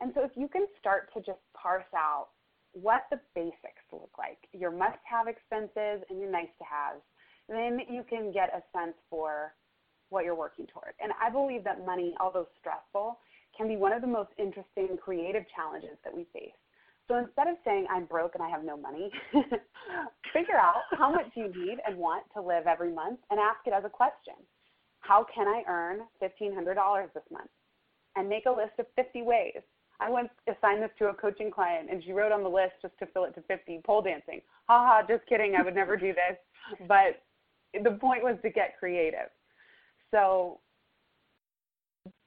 [0.00, 2.28] And so if you can start to just parse out
[2.72, 7.02] what the basics look like, your must-have expenses and your nice-to-haves,
[7.48, 9.54] then you can get a sense for
[10.10, 10.94] what you're working toward.
[11.00, 13.18] And I believe that money, although stressful,
[13.56, 16.58] can be one of the most interesting creative challenges that we face.
[17.08, 19.10] So instead of saying I'm broke and I have no money,
[20.32, 23.72] figure out how much you need and want to live every month and ask it
[23.72, 24.34] as a question
[25.00, 27.48] how can I earn $1,500 this month?
[28.16, 29.60] And make a list of 50 ways.
[30.00, 32.98] I once assigned this to a coaching client, and she wrote on the list just
[32.98, 34.40] to fill it to 50 pole dancing.
[34.68, 35.54] Ha ha, just kidding.
[35.58, 36.86] I would never do this.
[36.86, 37.22] But
[37.82, 39.30] the point was to get creative.
[40.10, 40.60] So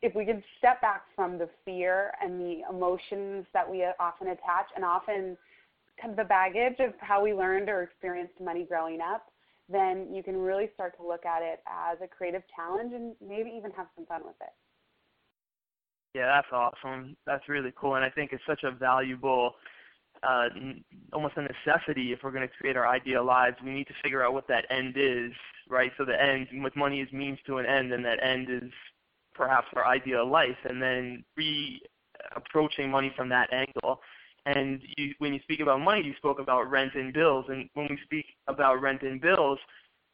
[0.02, 4.68] if we can step back from the fear and the emotions that we often attach,
[4.76, 5.38] and often
[6.02, 9.32] kind of the baggage of how we learned or experienced money growing up,
[9.70, 13.52] then you can really start to look at it as a creative challenge and maybe
[13.56, 14.54] even have some fun with it.
[16.14, 17.16] Yeah, that's awesome.
[17.26, 19.54] That's really cool, and I think it's such a valuable,
[20.24, 20.50] uh,
[21.14, 23.56] almost a necessity if we're going to create our ideal lives.
[23.64, 25.32] We need to figure out what that end is,
[25.70, 25.92] right?
[25.98, 28.72] So the end, with money is means to an end, and that end is
[29.34, 34.02] perhaps our ideal life, and then re-approaching money from that angle
[34.46, 37.46] and you, when you speak about money, you spoke about rent and bills.
[37.50, 39.60] And when we speak about rent and bills,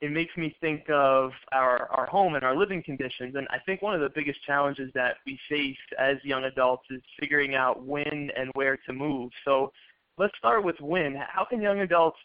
[0.02, 3.36] it makes me think of our, our home and our living conditions.
[3.36, 7.02] And I think one of the biggest challenges that we face as young adults is
[7.20, 9.32] figuring out when and where to move.
[9.46, 9.72] So
[10.18, 11.16] let's start with when.
[11.16, 12.18] How can young adults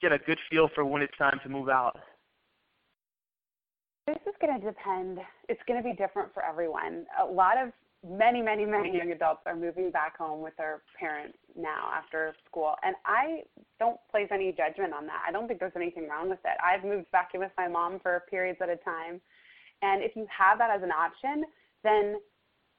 [0.00, 1.96] get a good feel for when it's time to move out?
[4.08, 5.18] This is going to depend.
[5.50, 7.04] It's going to be different for everyone.
[7.20, 7.68] A lot of
[8.02, 12.74] many, many, many young adults are moving back home with their parents now after school.
[12.82, 13.42] And I
[13.78, 15.20] don't place any judgment on that.
[15.28, 16.56] I don't think there's anything wrong with it.
[16.64, 19.20] I've moved back in with my mom for periods at a time.
[19.82, 21.44] And if you have that as an option,
[21.84, 22.16] then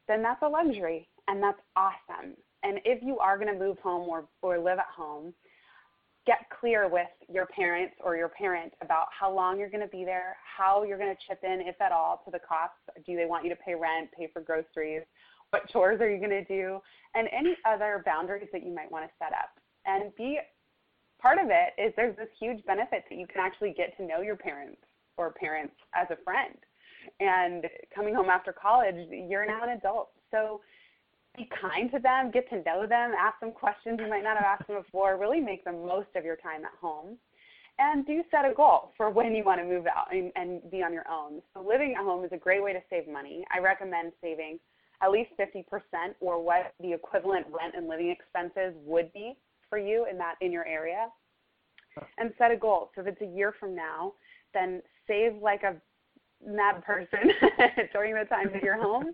[0.08, 2.34] then that's a luxury and that's awesome.
[2.64, 5.36] And if you are going to move home or, or live at home,
[6.30, 10.06] get clear with your parents or your parent about how long you're going to be
[10.06, 12.78] there, how you're going to chip in, if at all, to the costs.
[13.04, 15.02] Do they want you to pay rent, pay for groceries?
[15.50, 16.78] What chores are you going to do?
[17.16, 19.50] And any other boundaries that you might want to set up.
[19.88, 20.38] And be
[21.20, 24.22] part of it is there's this huge benefit that you can actually get to know
[24.22, 24.78] your parents
[25.18, 26.54] or parents as a friend.
[27.20, 27.66] And
[27.96, 30.10] coming home after college, you're now an adult.
[30.30, 30.62] So
[31.38, 34.46] be kind to them, get to know them, ask them questions you might not have
[34.46, 37.18] asked them before, really make the most of your time at home.
[37.78, 40.84] And do set a goal for when you want to move out and, and be
[40.84, 41.42] on your own.
[41.54, 43.46] So living at home is a great way to save money.
[43.56, 44.60] I recommend saving
[45.02, 45.64] at least 50%
[46.20, 49.38] or what the equivalent rent and living expenses would be
[49.70, 51.08] for you in that in your area.
[52.18, 52.92] And set a goal.
[52.96, 54.14] So if it's a year from now,
[54.54, 55.76] then save like a
[56.46, 57.32] mad person
[57.94, 59.14] during the time that you're home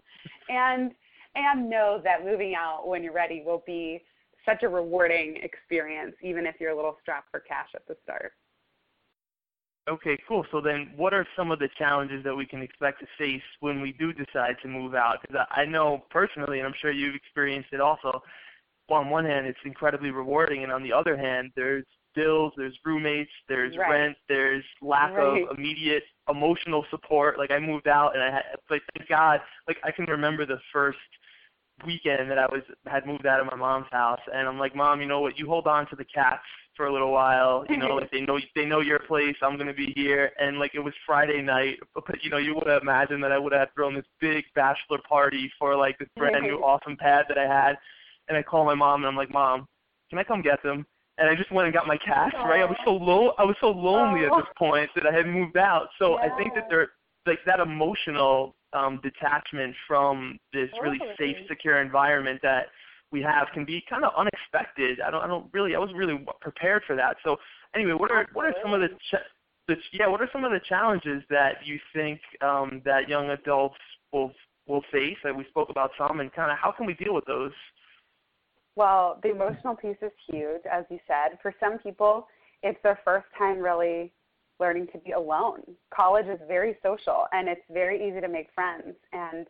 [0.49, 0.91] and
[1.35, 4.01] and know that moving out when you're ready will be
[4.45, 8.33] such a rewarding experience, even if you're a little strapped for cash at the start.
[9.87, 10.45] Okay, cool.
[10.51, 13.81] So then, what are some of the challenges that we can expect to face when
[13.81, 15.17] we do decide to move out?
[15.21, 18.23] Because I know personally, and I'm sure you've experienced it also.
[18.89, 22.77] Well, on one hand, it's incredibly rewarding, and on the other hand, there's bills, there's
[22.83, 23.89] roommates, there's right.
[23.89, 25.43] rent, there's lack right.
[25.43, 27.37] of immediate emotional support.
[27.37, 30.59] Like I moved out, and I had, but thank God, like I can remember the
[30.73, 30.97] first
[31.85, 35.01] weekend that I was had moved out of my mom's house, and I'm like, Mom,
[35.01, 35.37] you know what?
[35.37, 36.43] You hold on to the cats
[36.75, 37.65] for a little while.
[37.69, 39.35] You know, like they know they know your place.
[39.41, 42.67] I'm gonna be here, and like it was Friday night, but you know, you would
[42.67, 46.43] have imagined that I would have thrown this big bachelor party for like this brand
[46.43, 47.77] new awesome pad that I had,
[48.27, 49.67] and I call my mom and I'm like, Mom,
[50.09, 50.85] can I come get them?
[51.17, 52.35] And I just went and got my cats.
[52.35, 53.31] Right, I was so low.
[53.37, 55.87] I was so lonely at this point that I had moved out.
[55.97, 56.25] So yeah.
[56.25, 56.89] I think that they're
[57.25, 62.67] like that emotional um, detachment from this really safe, secure environment that
[63.11, 64.99] we have can be kind of unexpected.
[64.99, 67.17] I don't, I don't really, I wasn't really prepared for that.
[67.23, 67.37] So
[67.73, 69.27] anyway, what are what are some of the, ch-
[69.67, 73.77] the yeah, what are some of the challenges that you think um, that young adults
[74.11, 74.31] will
[74.67, 75.17] will face?
[75.23, 77.53] That we spoke about some, and kind of how can we deal with those?
[78.75, 81.37] Well, the emotional piece is huge, as you said.
[81.41, 82.27] For some people,
[82.61, 84.11] it's their first time really
[84.59, 85.61] learning to be alone.
[85.93, 88.95] College is very social and it's very easy to make friends.
[89.13, 89.47] And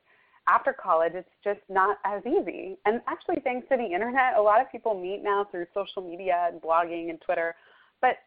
[0.47, 2.77] after college, it's just not as easy.
[2.85, 6.49] And actually, thanks to the internet, a lot of people meet now through social media
[6.51, 7.55] and blogging and Twitter.
[8.01, 8.17] But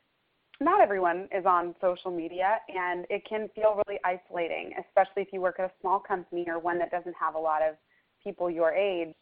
[0.60, 5.40] not everyone is on social media, and it can feel really isolating, especially if you
[5.40, 7.76] work at a small company or one that doesn't have a lot of
[8.22, 9.14] people your age.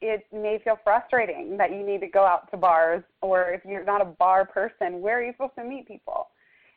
[0.00, 3.84] It may feel frustrating that you need to go out to bars, or if you're
[3.84, 6.28] not a bar person, where are you supposed to meet people?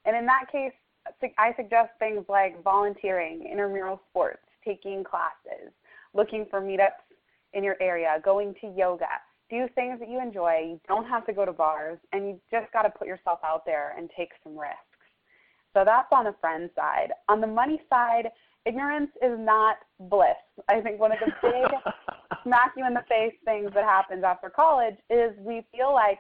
[0.06, 0.74] And in that case,
[1.38, 5.72] I suggest things like volunteering, intramural sports, taking classes,
[6.14, 7.04] looking for meetups
[7.54, 9.08] in your area, going to yoga.
[9.50, 10.62] Do things that you enjoy.
[10.64, 13.66] You don't have to go to bars, and you just got to put yourself out
[13.66, 14.78] there and take some risks.
[15.74, 17.12] So that's on the friend side.
[17.30, 18.30] On the money side,
[18.66, 20.38] ignorance is not bliss.
[20.68, 21.94] I think one of the big
[22.44, 26.20] smack you in the face things that happens after college is we feel like,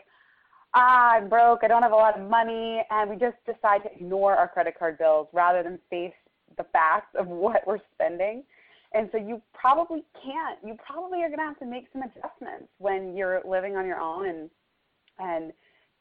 [0.73, 3.91] ah, I'm broke, I don't have a lot of money, and we just decide to
[3.91, 6.13] ignore our credit card bills rather than face
[6.57, 8.43] the facts of what we're spending.
[8.93, 10.57] And so you probably can't.
[10.65, 13.99] You probably are going to have to make some adjustments when you're living on your
[13.99, 14.49] own and
[15.19, 15.51] and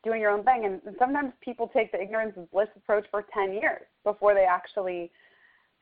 [0.05, 0.65] doing your own thing.
[0.65, 5.11] And sometimes people take the ignorance is bliss approach for 10 years before they actually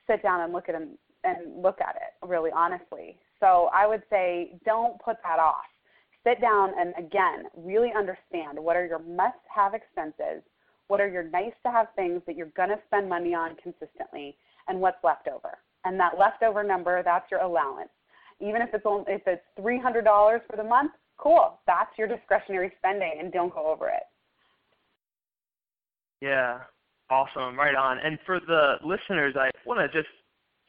[0.07, 3.19] sit down and look at them and look at it really honestly.
[3.41, 5.67] So I would say don't put that off.
[6.27, 10.43] Sit down and again, really understand what are your must have expenses,
[10.89, 14.37] what are your nice to have things that you're going to spend money on consistently,
[14.67, 15.59] and what's left over.
[15.85, 17.91] And that leftover number, that's your allowance.
[18.41, 20.03] Even if it's only, if it's $300
[20.51, 21.61] for the month, cool.
[21.67, 24.03] That's your discretionary spending and don't go over it.
[26.21, 26.59] Yeah,
[27.09, 27.57] awesome.
[27.57, 27.99] Right on.
[27.99, 30.13] And for the listeners, I want to just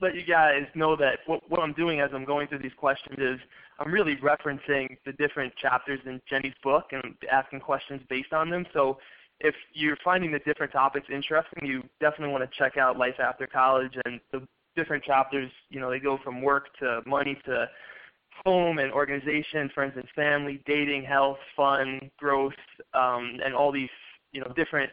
[0.01, 3.17] let you guys know that what, what I'm doing as I'm going through these questions
[3.17, 3.39] is
[3.79, 8.65] I'm really referencing the different chapters in Jenny's book and asking questions based on them.
[8.73, 8.97] So
[9.39, 13.45] if you're finding the different topics interesting, you definitely want to check out Life After
[13.45, 15.51] College and the different chapters.
[15.69, 17.69] You know, they go from work to money to
[18.45, 22.53] home and organization, friends and family, dating, health, fun, growth,
[22.93, 23.89] um, and all these
[24.31, 24.91] you know different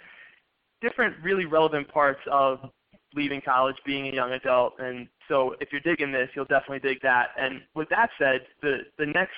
[0.81, 2.59] different really relevant parts of
[3.15, 4.75] leaving college, being a young adult.
[4.79, 7.29] And so if you're digging this, you'll definitely dig that.
[7.39, 9.35] And with that said, the, the next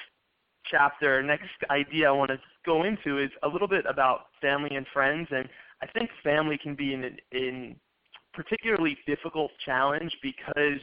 [0.71, 4.87] chapter, next idea I want to go into is a little bit about family and
[4.93, 5.29] friends.
[5.31, 5.49] And
[5.83, 7.77] I think family can be an, in
[8.35, 10.81] particularly difficult challenge because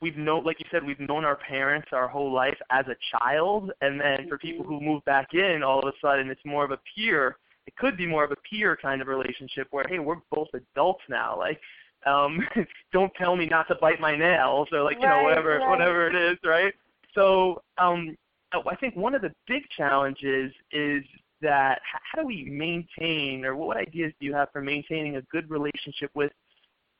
[0.00, 3.72] we've known, like you said, we've known our parents our whole life as a child,
[3.80, 6.70] and then for people who move back in, all of a sudden it's more of
[6.70, 7.36] a peer.
[7.66, 11.02] It could be more of a peer kind of relationship where, hey, we're both adults
[11.08, 11.36] now.
[11.36, 11.60] Like
[12.06, 12.40] um,
[12.92, 15.68] don't tell me not to bite my nails or like you right, know whatever right.
[15.68, 16.72] whatever it is, right?
[17.14, 18.16] So um,
[18.52, 21.02] I think one of the big challenges is
[21.42, 25.50] that how do we maintain or what ideas do you have for maintaining a good
[25.50, 26.32] relationship with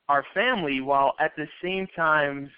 [0.08, 2.50] our family while at the same time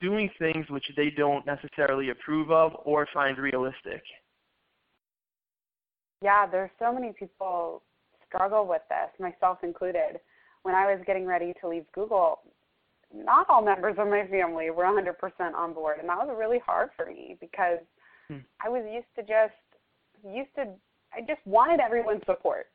[0.00, 4.02] doing things which they don't necessarily approve of or find realistic?
[6.20, 7.82] Yeah, there's so many people
[8.26, 10.20] struggle with this, myself included
[10.64, 12.40] when I was getting ready to leave Google,
[13.14, 16.90] not all members of my family were 100% on board, and that was really hard
[16.96, 17.78] for me because
[18.28, 18.38] hmm.
[18.64, 19.54] I was used to just
[20.24, 20.64] used to
[21.12, 22.66] I just wanted everyone's support.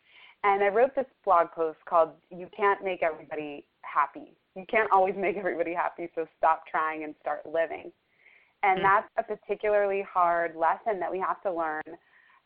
[0.44, 5.16] And I wrote this blog post called "You Can't Make Everybody Happy." You can't always
[5.18, 7.92] make everybody happy, so stop trying and start living.
[8.64, 8.86] And hmm.
[8.86, 11.84] that's a particularly hard lesson that we have to learn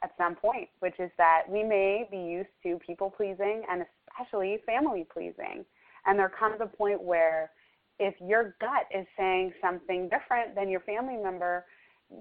[0.04, 4.60] at some point, which is that we may be used to people pleasing and especially
[4.66, 5.66] family pleasing.
[6.06, 7.52] And there comes a point where
[8.00, 11.66] if your gut is saying something different than your family member,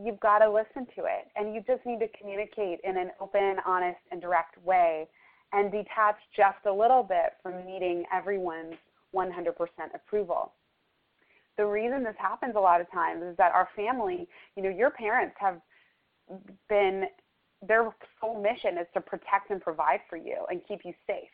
[0.04, 1.28] you've got to listen to it.
[1.36, 5.08] And you just need to communicate in an open, honest, and direct way
[5.52, 8.76] and detach just a little bit from needing everyone's
[9.14, 9.30] 100%
[9.94, 10.52] approval.
[11.58, 14.26] The reason this happens a lot of times is that our family,
[14.56, 15.60] you know, your parents have
[16.68, 17.04] been,
[17.66, 17.90] their
[18.20, 21.30] sole mission is to protect and provide for you and keep you safe.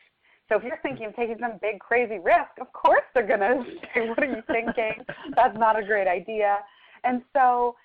[0.47, 3.63] So if you're thinking of taking some big crazy risk, of course they're going to
[3.93, 5.03] say, What are you thinking?
[5.35, 6.57] That's not a great idea.
[7.03, 7.75] And so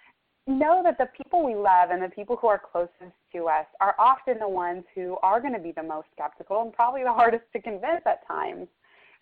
[0.46, 3.94] know that the people we love and the people who are closest to us are
[3.98, 7.44] often the ones who are going to be the most skeptical and probably the hardest
[7.52, 8.66] to convince at times.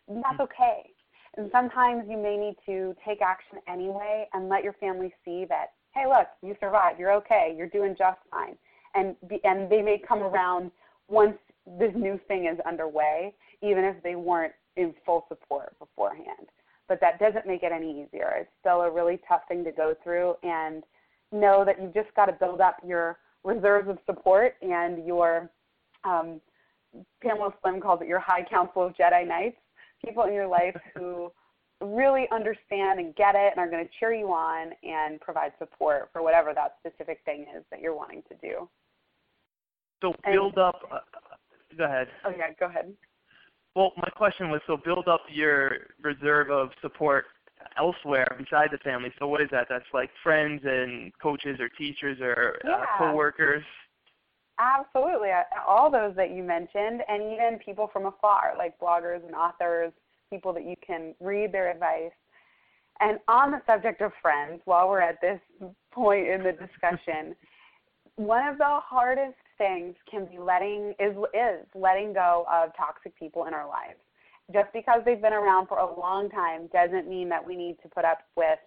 [0.08, 0.42] And that's mm-hmm.
[0.42, 0.90] okay.
[1.36, 5.72] And sometimes you may need to take action anyway and let your family see that,
[5.94, 8.56] hey, look, you survived, you're okay, you're doing just fine.
[8.94, 10.70] And, be, and they may come around
[11.08, 11.36] once
[11.78, 16.48] this new thing is underway, even if they weren't in full support beforehand.
[16.88, 18.34] But that doesn't make it any easier.
[18.36, 20.82] It's still a really tough thing to go through, and
[21.30, 25.50] know that you've just got to build up your reserves of support and your
[26.04, 26.40] um,
[27.22, 29.56] Pamela Slim calls it your high council of Jedi Knights,
[30.04, 31.32] people in your life who
[31.80, 36.10] really understand and get it and are going to cheer you on and provide support
[36.12, 38.68] for whatever that specific thing is that you're wanting to do.
[40.02, 40.82] So build up.
[40.90, 40.98] Uh,
[41.78, 42.08] go ahead.
[42.26, 42.92] Oh yeah, go ahead.
[43.74, 47.24] Well, my question was so build up your reserve of support
[47.78, 49.10] elsewhere beside the family.
[49.18, 49.68] So what is that?
[49.70, 52.76] That's like friends and coaches or teachers or uh, yeah.
[52.76, 53.62] uh, coworkers.
[54.58, 55.30] Absolutely,
[55.66, 59.92] all those that you mentioned, and even people from afar, like bloggers and authors,
[60.30, 62.12] people that you can read their advice.
[63.00, 65.40] And on the subject of friends, while we're at this
[65.90, 67.34] point in the discussion,
[68.16, 73.46] one of the hardest things can be letting is is letting go of toxic people
[73.46, 74.00] in our lives
[74.52, 77.88] just because they've been around for a long time doesn't mean that we need to
[77.88, 78.58] put up with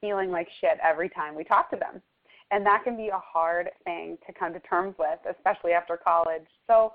[0.00, 2.02] feeling like shit every time we talk to them.
[2.50, 6.46] And that can be a hard thing to come to terms with, especially after college.
[6.66, 6.92] So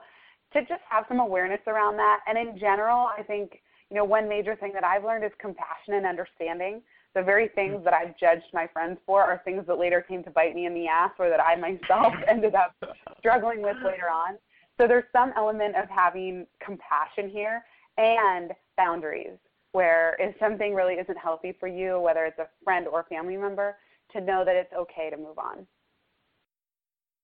[0.53, 2.19] to just have some awareness around that.
[2.27, 5.95] And in general, I think, you know, one major thing that I've learned is compassion
[5.95, 6.81] and understanding.
[7.13, 10.29] The very things that I've judged my friends for are things that later came to
[10.29, 12.73] bite me in the ass or that I myself ended up
[13.19, 14.37] struggling with later on.
[14.79, 17.63] So there's some element of having compassion here
[17.97, 19.37] and boundaries
[19.73, 23.77] where if something really isn't healthy for you, whether it's a friend or family member,
[24.13, 25.65] to know that it's okay to move on.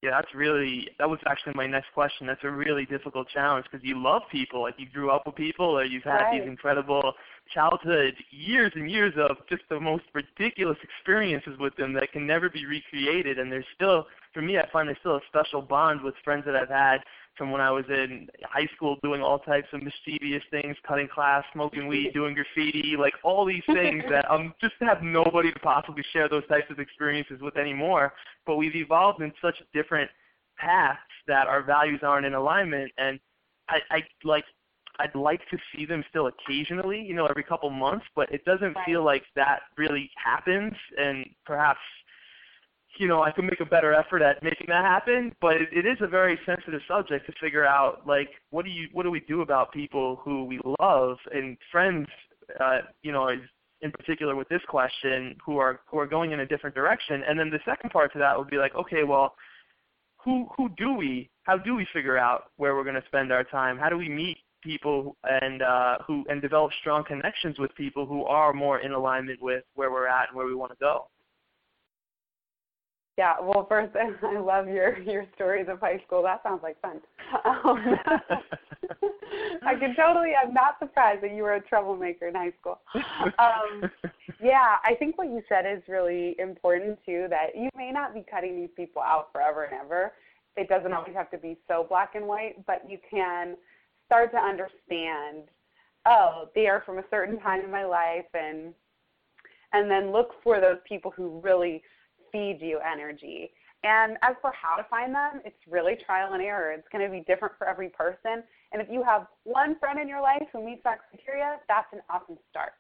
[0.04, 2.28] Yeah, that's really that was actually my next question.
[2.28, 5.66] That's a really difficult challenge because you love people, like you grew up with people,
[5.66, 6.40] or you've had right.
[6.40, 7.14] these incredible
[7.52, 12.48] childhood years and years of just the most ridiculous experiences with them that can never
[12.48, 13.40] be recreated.
[13.40, 16.56] And there's still, for me, I find there's still a special bond with friends that
[16.56, 17.00] I've had
[17.38, 21.44] from when I was in high school doing all types of mischievous things, cutting class,
[21.54, 26.04] smoking weed, doing graffiti, like all these things that um just have nobody to possibly
[26.14, 28.14] share those types of experiences with anymore.
[28.46, 30.10] But we've evolved in such different
[30.58, 33.20] paths that our values aren't in alignment and
[33.70, 34.46] I, I like
[35.00, 38.74] I'd like to see them still occasionally, you know, every couple months, but it doesn't
[38.74, 38.86] right.
[38.86, 41.80] feel like that really happens and perhaps
[43.00, 45.86] you know, I could make a better effort at making that happen, but it, it
[45.86, 49.22] is a very sensitive subject to figure out like what do you what do we
[49.22, 52.08] do about people who we love and friends
[52.60, 53.30] uh, you know,
[53.82, 57.24] in particular with this question who are who are going in a different direction.
[57.28, 59.36] And then the second part to that would be like, okay, well,
[60.18, 63.44] who who do we how do we figure out where we're going to spend our
[63.44, 63.78] time?
[63.78, 68.26] How do we meet people and uh, who and develop strong connections with people who
[68.26, 71.08] are more in alignment with where we're at and where we want to go?
[73.18, 76.22] Yeah, well, first, I love your your stories of high school.
[76.24, 77.02] That sounds like fun.
[77.46, 78.00] Um,
[79.64, 80.32] I can totally.
[80.42, 82.80] I'm not surprised that you were a troublemaker in high school.
[82.96, 83.90] Um,
[84.42, 87.26] yeah, I think what you said is really important too.
[87.30, 90.14] That you may not be cutting these people out forever and ever.
[90.56, 93.58] It doesn't always have to be so black and white, but you can
[94.06, 95.50] start to understand.
[96.06, 98.74] Oh, they are from a certain time in my life, and
[99.74, 101.82] and then look for those people who really
[102.32, 103.52] feed you energy.
[103.84, 106.72] And as for how to find them, it's really trial and error.
[106.72, 108.44] It's going to be different for every person.
[108.72, 112.02] And if you have one friend in your life who meets that criteria, that's an
[112.10, 112.74] awesome start.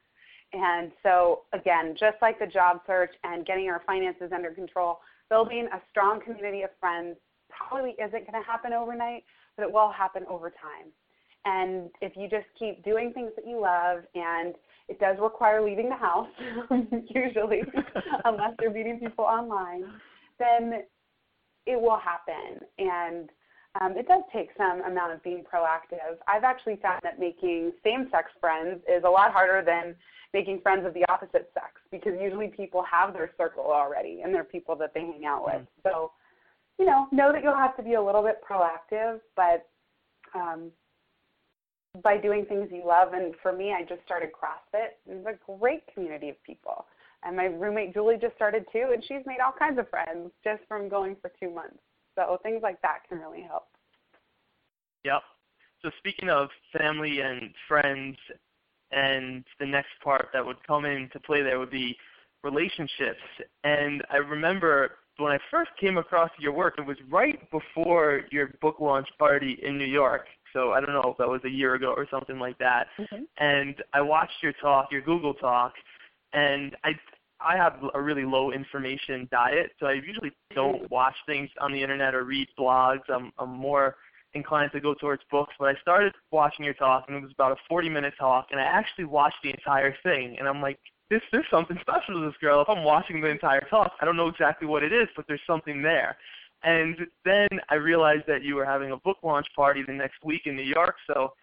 [0.53, 5.67] And so, again, just like the job search and getting our finances under control, building
[5.73, 7.17] a strong community of friends
[7.49, 9.23] probably isn't going to happen overnight,
[9.55, 10.91] but it will happen over time.
[11.45, 14.55] And if you just keep doing things that you love and
[14.89, 16.29] it does require leaving the house,
[17.09, 17.61] usually,
[18.25, 19.83] unless you're meeting people online,
[20.39, 20.83] then
[21.65, 22.65] it will happen.
[22.77, 23.29] And
[23.81, 26.17] um, it does take some amount of being proactive.
[26.27, 29.95] I've actually found that making same-sex friends is a lot harder than
[30.33, 34.43] making friends of the opposite sex because usually people have their circle already and they're
[34.43, 35.61] people that they hang out with.
[35.61, 35.67] Mm.
[35.83, 36.11] So,
[36.79, 39.67] you know, know that you'll have to be a little bit proactive, but
[40.35, 40.71] um,
[42.03, 43.13] by doing things you love.
[43.13, 44.97] And for me, I just started CrossFit.
[45.07, 46.85] It's a great community of people.
[47.23, 50.61] And my roommate Julie just started too, and she's made all kinds of friends just
[50.67, 51.79] from going for two months.
[52.15, 53.67] So things like that can really help.
[55.03, 55.21] Yep.
[55.81, 58.17] So speaking of family and friends,
[58.91, 61.95] and the next part that would come into play there would be
[62.43, 63.19] relationships.
[63.63, 68.53] And I remember when I first came across your work, it was right before your
[68.61, 70.27] book launch party in New York.
[70.53, 72.87] So I don't know if that was a year ago or something like that.
[72.99, 73.23] Mm-hmm.
[73.39, 75.73] And I watched your talk, your Google talk,
[76.33, 76.91] and I
[77.39, 80.93] I have a really low information diet, so I usually don't mm-hmm.
[80.93, 83.01] watch things on the internet or read blogs.
[83.09, 83.95] I'm I'm more
[84.33, 87.51] inclined to go towards books, but I started watching your talk, and it was about
[87.51, 90.79] a 40 minute talk, and I actually watched the entire thing, and I'm like,
[91.09, 92.61] this there's something special to this girl.
[92.61, 95.41] If I'm watching the entire talk, I don't know exactly what it is, but there's
[95.47, 96.17] something there.
[96.63, 100.41] And then I realized that you were having a book launch party the next week
[100.45, 101.33] in New York, so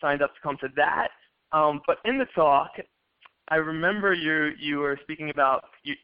[0.00, 1.08] signed up to come to that.
[1.52, 2.70] Um, but in the talk,
[3.48, 5.94] I remember you you were speaking about you,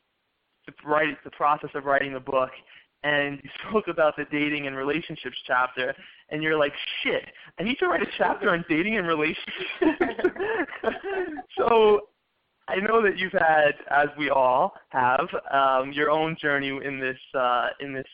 [0.67, 2.51] the, write, the process of writing the book,
[3.05, 5.95] and you spoke about the dating and relationships chapter,
[6.31, 7.25] and you're like, shit,
[7.59, 9.47] I need to write a chapter on dating and relationships.
[11.57, 12.01] so
[12.69, 17.19] I know that you've had, as we all have, um, your own journey in this
[17.35, 18.07] uh, in this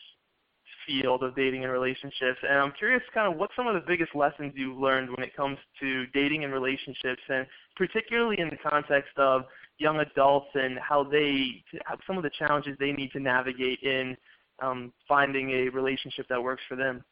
[0.85, 4.15] field of dating and relationships, and I'm curious, kind of, what some of the biggest
[4.15, 9.17] lessons you've learned when it comes to dating and relationships, and particularly in the context
[9.17, 9.43] of
[9.77, 11.63] young adults and how they,
[12.07, 14.15] some of the challenges they need to navigate in
[14.61, 17.03] um, finding a relationship that works for them.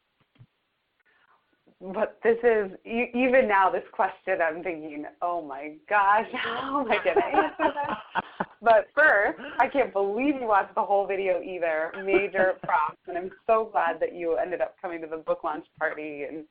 [1.92, 3.70] But this is even now.
[3.70, 8.46] This question, I'm thinking, oh my gosh, how am I going to answer this?
[8.62, 11.92] but first, I can't believe you watched the whole video either.
[12.04, 15.66] Major props, and I'm so glad that you ended up coming to the book launch
[15.78, 16.22] party.
[16.22, 16.44] And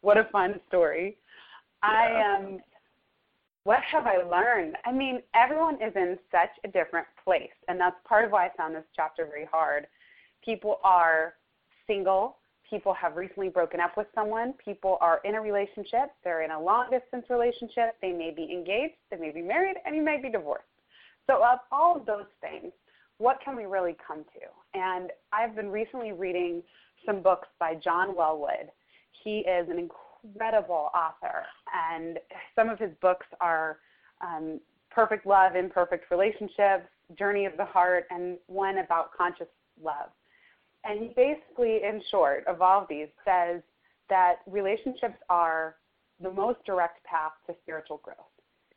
[0.00, 1.16] what a fun story!
[1.82, 1.90] Yeah.
[1.90, 2.46] I am.
[2.46, 2.58] Um,
[3.64, 4.76] what have I learned?
[4.86, 8.50] I mean, everyone is in such a different place, and that's part of why I
[8.56, 9.86] found this chapter very hard
[10.44, 11.34] people are
[11.86, 12.38] single,
[12.68, 16.60] people have recently broken up with someone, people are in a relationship, they're in a
[16.60, 20.30] long distance relationship, they may be engaged, they may be married, and you may be
[20.30, 20.64] divorced.
[21.26, 22.72] So, of all of those things,
[23.18, 24.78] what can we really come to?
[24.78, 26.62] And I've been recently reading
[27.04, 28.68] some books by John Welwood.
[29.24, 31.44] He is an incredible author,
[31.90, 32.18] and
[32.54, 33.78] some of his books are
[34.20, 34.60] um,
[34.90, 36.88] Perfect Love, Imperfect Relationships,
[37.18, 39.46] Journey of the Heart, and one about conscious
[39.82, 40.10] love.
[40.88, 43.60] And he basically, in short, of all of these, says
[44.08, 45.76] that relationships are
[46.20, 48.16] the most direct path to spiritual growth.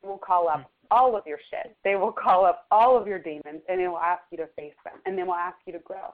[0.03, 0.87] It will call up hmm.
[0.91, 1.75] all of your shit.
[1.83, 4.73] They will call up all of your demons and they will ask you to face
[4.83, 6.13] them and they will ask you to grow.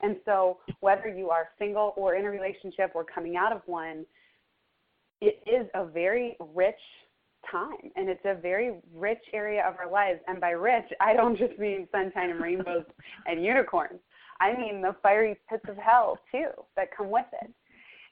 [0.00, 4.04] And so, whether you are single or in a relationship or coming out of one,
[5.20, 6.74] it is a very rich
[7.50, 10.20] time and it's a very rich area of our lives.
[10.28, 12.84] And by rich, I don't just mean sunshine and rainbows
[13.26, 14.00] and unicorns.
[14.40, 17.50] I mean the fiery pits of hell too that come with it.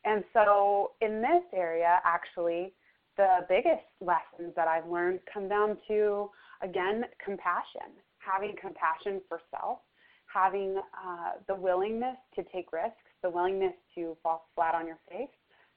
[0.04, 2.74] And so in this area, actually,
[3.16, 6.30] the biggest lessons that I've learned come down to,
[6.62, 9.78] again, compassion, having compassion for self,
[10.26, 15.28] having uh, the willingness to take risks, the willingness to fall flat on your face,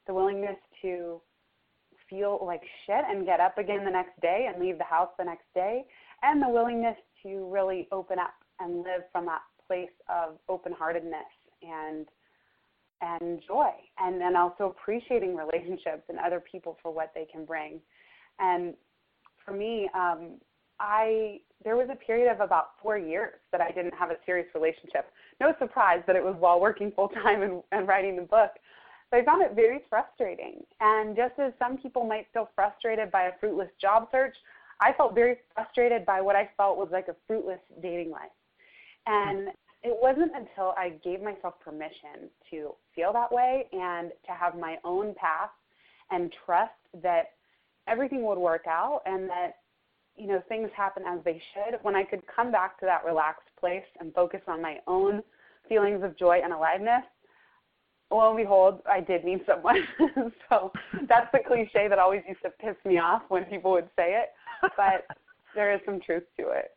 [0.07, 1.21] the willingness to
[2.09, 5.23] feel like shit and get up again the next day and leave the house the
[5.23, 5.85] next day,
[6.23, 11.25] and the willingness to really open up and live from that place of open heartedness
[11.61, 12.07] and
[13.01, 17.79] and joy and then also appreciating relationships and other people for what they can bring.
[18.39, 18.73] And
[19.45, 20.39] for me um,
[20.79, 24.47] i there was a period of about four years that i didn't have a serious
[24.53, 25.11] relationship.
[25.39, 28.51] No surprise that it was while working full time and, and writing the book
[29.09, 30.63] but i found it very frustrating.
[30.79, 34.35] And just as some people might feel frustrated by a fruitless job search
[34.81, 38.31] i felt very frustrated by what i felt was like a fruitless dating life
[39.07, 39.49] and
[39.83, 44.77] it wasn't until I gave myself permission to feel that way and to have my
[44.83, 45.49] own path
[46.11, 47.31] and trust that
[47.87, 49.57] everything would work out and that
[50.15, 53.49] you know things happen as they should when I could come back to that relaxed
[53.59, 55.21] place and focus on my own
[55.69, 57.03] feelings of joy and aliveness
[58.11, 59.83] lo and behold, I did meet someone.
[60.49, 60.71] so
[61.07, 64.29] that's the cliche that always used to piss me off when people would say it,
[64.77, 65.05] but
[65.55, 66.76] there is some truth to it.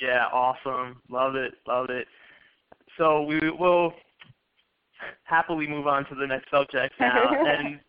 [0.00, 1.00] Yeah, awesome.
[1.10, 1.54] Love it.
[1.66, 2.06] Love it.
[2.98, 3.92] So we will
[5.24, 7.80] happily move on to the next subject now, and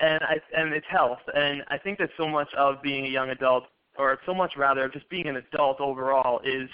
[0.00, 3.30] and I and it's health, and I think that so much of being a young
[3.30, 3.64] adult,
[3.96, 6.68] or so much rather, just being an adult overall, is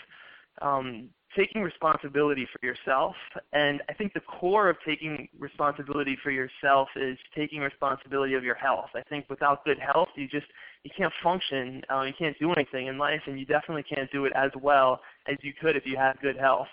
[0.63, 3.15] um, taking responsibility for yourself.
[3.53, 8.55] And I think the core of taking responsibility for yourself is taking responsibility of your
[8.55, 8.91] health.
[8.95, 10.47] I think without good health, you just
[10.83, 14.25] you can't function, uh, you can't do anything in life, and you definitely can't do
[14.25, 16.69] it as well as you could if you had good health.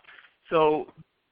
[0.50, 0.88] So,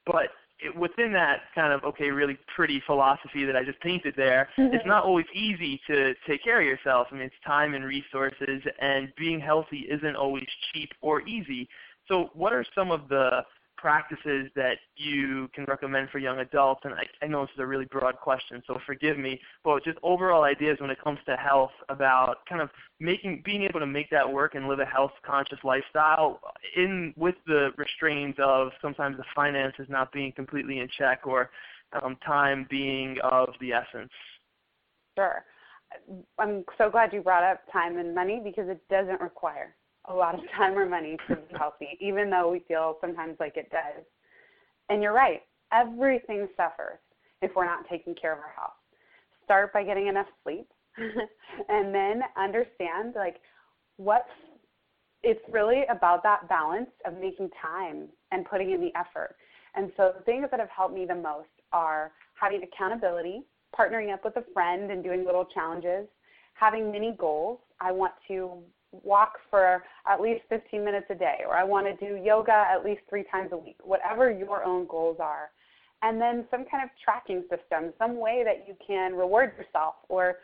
[0.05, 4.49] but it, within that kind of okay, really pretty philosophy that I just painted there,
[4.57, 4.75] mm-hmm.
[4.75, 7.07] it's not always easy to take care of yourself.
[7.11, 11.67] I mean, it's time and resources, and being healthy isn't always cheap or easy.
[12.07, 13.41] So, what are some of the
[13.77, 16.81] practices that you can recommend for young adults?
[16.83, 19.97] And I, I know this is a really broad question, so forgive me, but just
[20.01, 24.09] overall ideas when it comes to health about kind of making, being able to make
[24.09, 26.39] that work and live a health-conscious lifestyle
[26.75, 31.49] in with the restraints of sometimes the finances not being completely in check or
[32.01, 34.11] um, time being of the essence.
[35.17, 35.43] Sure.
[36.39, 39.75] I'm so glad you brought up time and money because it doesn't require
[40.09, 43.57] a lot of time or money to be healthy, even though we feel sometimes like
[43.57, 44.03] it does.
[44.89, 45.41] And you're right,
[45.71, 46.99] everything suffers
[47.41, 48.73] if we're not taking care of our health.
[49.43, 53.37] Start by getting enough sleep and then understand like
[53.97, 54.25] what
[55.23, 59.35] it's really about that balance of making time and putting in the effort.
[59.75, 63.41] And so the things that have helped me the most are having accountability,
[63.77, 66.07] partnering up with a friend and doing little challenges,
[66.53, 67.59] having mini goals.
[67.81, 68.59] I want to
[69.03, 72.83] walk for at least 15 minutes a day, or I want to do yoga at
[72.83, 75.49] least three times a week, whatever your own goals are.
[76.01, 80.35] And then some kind of tracking system, some way that you can reward yourself or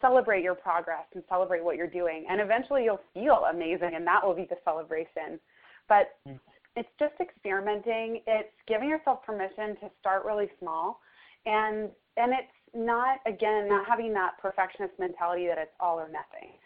[0.00, 2.24] celebrate your progress and celebrate what you're doing.
[2.30, 5.40] And eventually you'll feel amazing, and that will be the celebration.
[5.88, 6.38] But mm.
[6.76, 8.22] it's just experimenting.
[8.26, 11.00] It's giving yourself permission to start really small.
[11.46, 16.56] And and it's not again not having that perfectionist mentality that it's all or nothing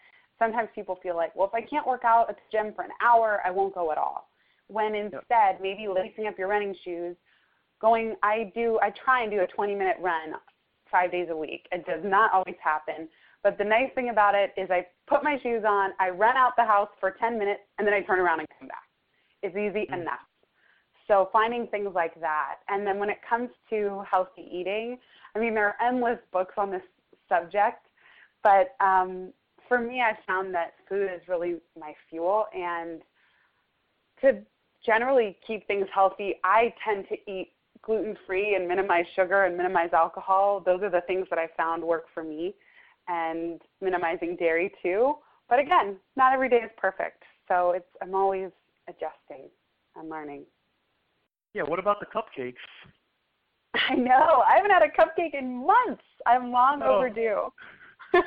[0.41, 2.91] sometimes people feel like, well, if I can't work out at the gym for an
[3.03, 4.27] hour, I won't go at all.
[4.67, 5.59] When instead, yep.
[5.61, 7.15] maybe lacing up your running shoes,
[7.79, 10.33] going, I do, I try and do a 20 minute run
[10.91, 11.67] five days a week.
[11.71, 13.07] It does not always happen.
[13.43, 16.53] But the nice thing about it is I put my shoes on, I run out
[16.57, 18.83] the house for 10 minutes, and then I turn around and come back.
[19.43, 20.01] It's easy mm-hmm.
[20.01, 20.19] enough.
[21.07, 22.57] So finding things like that.
[22.69, 24.97] And then when it comes to healthy eating,
[25.35, 26.83] I mean, there are endless books on this
[27.27, 27.87] subject,
[28.43, 29.33] but um,
[29.71, 32.47] for me, I found that food is really my fuel.
[32.53, 33.01] And
[34.19, 34.41] to
[34.85, 39.91] generally keep things healthy, I tend to eat gluten free and minimize sugar and minimize
[39.93, 40.61] alcohol.
[40.65, 42.53] Those are the things that I found work for me,
[43.07, 45.13] and minimizing dairy too.
[45.47, 47.23] But again, not every day is perfect.
[47.47, 48.49] So it's I'm always
[48.89, 49.47] adjusting.
[49.95, 50.43] I'm learning.
[51.53, 52.55] Yeah, what about the cupcakes?
[53.89, 54.43] I know.
[54.45, 56.03] I haven't had a cupcake in months.
[56.27, 56.97] I'm long oh.
[56.97, 57.47] overdue.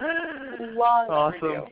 [0.00, 1.44] Long awesome.
[1.44, 1.66] Overdue.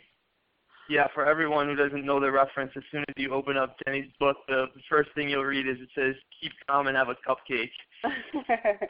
[0.88, 4.10] Yeah, for everyone who doesn't know the reference, as soon as you open up Jenny's
[4.20, 7.70] book, the first thing you'll read is it says, "Keep calm and have a cupcake."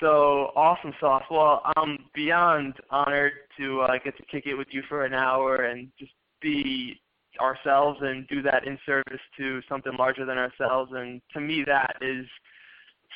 [0.00, 1.24] so awesome sauce.
[1.30, 5.64] Well, I'm beyond honored to uh, get to kick it with you for an hour
[5.64, 6.98] and just be
[7.40, 10.92] ourselves and do that in service to something larger than ourselves.
[10.94, 12.26] And to me, that is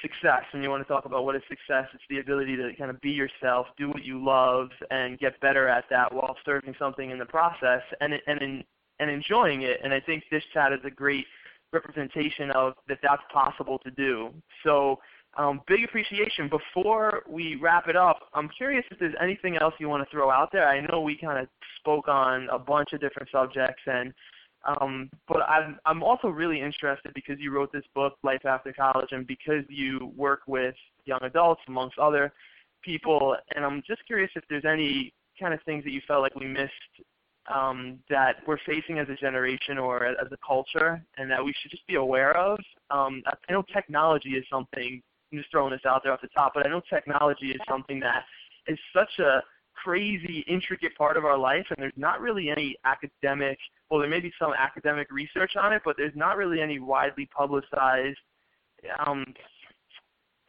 [0.04, 2.90] success and you want to talk about what is success, it's the ability to kind
[2.90, 7.10] of be yourself, do what you love, and get better at that while serving something
[7.10, 8.64] in the process and and
[9.00, 9.80] and enjoying it.
[9.82, 11.26] And I think this chat is a great
[11.72, 14.30] representation of that that's possible to do.
[14.62, 15.00] So
[15.36, 16.48] um, big appreciation.
[16.48, 20.30] Before we wrap it up, I'm curious if there's anything else you want to throw
[20.30, 20.68] out there.
[20.68, 21.48] I know we kind of
[21.80, 24.14] spoke on a bunch of different subjects, and
[24.66, 29.08] um, but I'm, I'm also really interested because you wrote this book, Life After College,
[29.12, 32.32] and because you work with young adults amongst other
[32.82, 33.36] people.
[33.54, 36.46] And I'm just curious if there's any kind of things that you felt like we
[36.46, 36.72] missed
[37.54, 41.70] um, that we're facing as a generation or as a culture, and that we should
[41.70, 42.58] just be aware of.
[42.90, 45.02] Um, I know technology is something.
[45.30, 48.00] I'm just throwing this out there off the top, but I know technology is something
[48.00, 48.24] that
[48.66, 49.42] is such a
[49.84, 53.58] crazy, intricate part of our life, and there's not really any academic,
[53.90, 57.28] well, there may be some academic research on it, but there's not really any widely
[57.36, 58.18] publicized
[59.06, 59.24] um,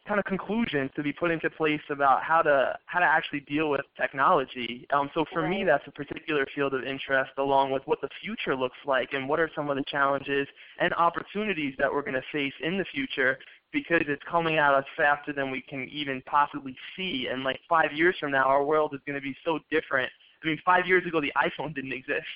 [0.06, 3.70] kind of conclusions to be put into place about how to how to actually deal
[3.70, 4.86] with technology.
[4.92, 5.50] Um, so for right.
[5.50, 9.28] me, that's a particular field of interest, along with what the future looks like and
[9.28, 10.46] what are some of the challenges
[10.80, 13.38] and opportunities that we're going to face in the future
[13.72, 17.28] because it's coming at us faster than we can even possibly see.
[17.30, 20.10] And like five years from now, our world is going to be so different.
[20.42, 22.26] I mean, five years ago, the iPhone didn't exist,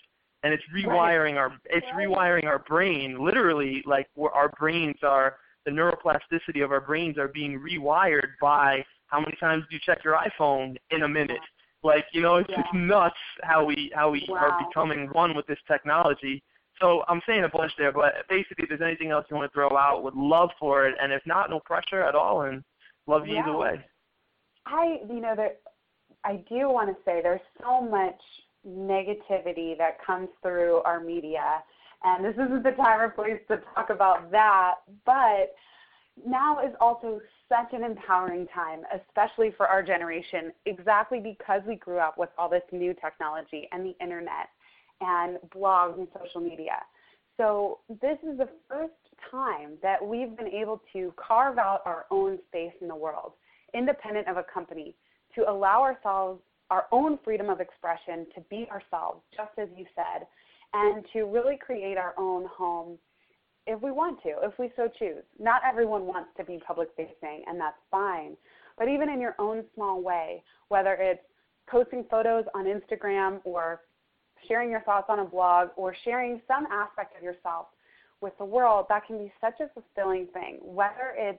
[0.43, 1.39] and it's rewiring right.
[1.39, 3.25] our it's rewiring our brain.
[3.25, 9.21] Literally, like our brains are the neuroplasticity of our brains are being rewired by how
[9.21, 11.41] many times do you check your iPhone in a minute?
[11.83, 12.63] Like, you know, it's yeah.
[12.63, 14.37] just nuts how we how we wow.
[14.39, 16.43] are becoming one with this technology.
[16.81, 19.55] So I'm saying a bunch there, but basically, if there's anything else you want to
[19.55, 20.95] throw out, would love for it.
[21.01, 22.65] And if not, no pressure at all, and
[23.07, 23.43] love you yeah.
[23.43, 23.85] either way.
[24.67, 25.61] I, you know, that
[26.25, 28.21] I do want to say there's so much
[28.67, 31.63] negativity that comes through our media,
[32.03, 34.77] and this isn't the time or place to talk about that.
[35.05, 35.55] But
[36.27, 41.99] now is also such an empowering time, especially for our generation, exactly because we grew
[41.99, 44.49] up with all this new technology and the internet
[45.01, 46.79] and blogs and social media.
[47.37, 48.93] So this is the first
[49.31, 53.33] time that we've been able to carve out our own space in the world,
[53.75, 54.95] independent of a company,
[55.35, 60.27] to allow ourselves our own freedom of expression to be ourselves, just as you said,
[60.73, 62.99] and to really create our own home
[63.67, 65.23] if we want to, if we so choose.
[65.39, 68.37] Not everyone wants to be public facing, and that's fine.
[68.79, 71.23] But even in your own small way, whether it's
[71.69, 73.81] posting photos on Instagram or
[74.49, 77.67] sharing your thoughts on a blog or sharing some aspect of yourself
[78.21, 80.59] with the world, that can be such a fulfilling thing.
[80.63, 81.39] Whether it's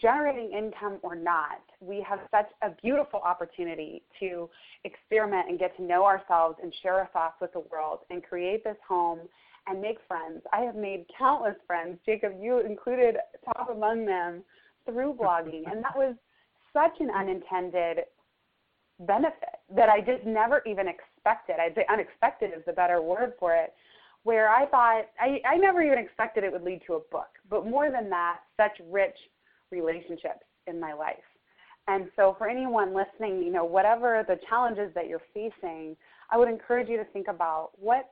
[0.00, 4.48] generating income or not, we have such a beautiful opportunity to
[4.84, 8.64] experiment and get to know ourselves and share our thoughts with the world and create
[8.64, 9.20] this home
[9.66, 10.42] and make friends.
[10.52, 11.98] I have made countless friends.
[12.04, 14.42] Jacob, you included top among them
[14.84, 15.62] through blogging.
[15.70, 16.14] And that was
[16.72, 18.04] such an unintended
[19.00, 21.13] benefit that I just never even expected.
[21.26, 23.74] I'd say unexpected is the better word for it.
[24.22, 27.28] Where I thought, I, I never even expected it would lead to a book.
[27.50, 29.16] But more than that, such rich
[29.70, 31.16] relationships in my life.
[31.86, 35.96] And so, for anyone listening, you know, whatever the challenges that you're facing,
[36.30, 38.10] I would encourage you to think about what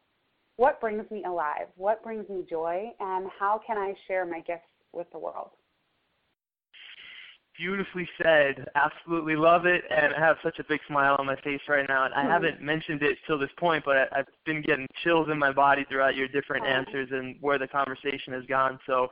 [0.57, 4.69] what brings me alive, what brings me joy, and how can I share my gifts
[4.93, 5.49] with the world.
[7.57, 8.67] Beautifully said.
[8.75, 12.07] Absolutely love it, and I have such a big smile on my face right now.
[12.07, 12.31] And I mm-hmm.
[12.31, 15.85] haven't mentioned it till this point, but I, I've been getting chills in my body
[15.89, 16.89] throughout your different mm-hmm.
[16.89, 18.79] answers and where the conversation has gone.
[18.87, 19.09] So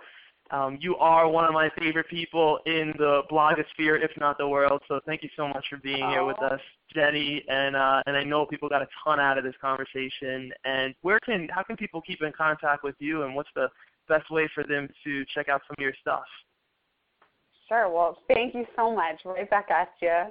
[0.50, 4.82] um, you are one of my favorite people in the blogosphere, if not the world.
[4.88, 6.60] So thank you so much for being here with us,
[6.92, 7.44] Jenny.
[7.48, 10.50] And uh, and I know people got a ton out of this conversation.
[10.64, 13.22] And where can how can people keep in contact with you?
[13.22, 13.68] And what's the
[14.08, 16.24] best way for them to check out some of your stuff?
[17.70, 17.88] Sure.
[17.88, 19.20] Well, thank you so much.
[19.24, 20.24] Right back at you.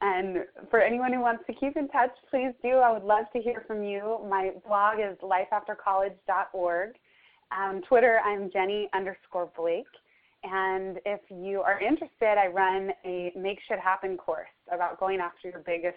[0.00, 2.76] And for anyone who wants to keep in touch, please do.
[2.76, 4.18] I would love to hear from you.
[4.28, 6.90] My blog is lifeaftercollege.org.
[7.56, 9.86] On Twitter, I'm Jenny underscore Blake.
[10.44, 15.48] And if you are interested, I run a Make Shit Happen course about going after
[15.48, 15.96] your biggest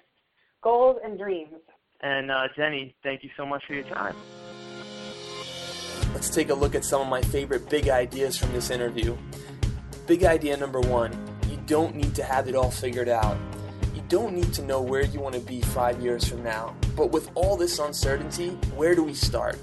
[0.64, 1.60] goals and dreams.
[2.02, 4.16] And uh, Jenny, thank you so much for your time.
[6.14, 9.16] Let's take a look at some of my favorite big ideas from this interview.
[10.10, 11.12] Big idea number one
[11.47, 13.38] you don't need to have it all figured out.
[13.93, 16.76] You don't need to know where you want to be five years from now.
[16.95, 19.60] But with all this uncertainty, where do we start?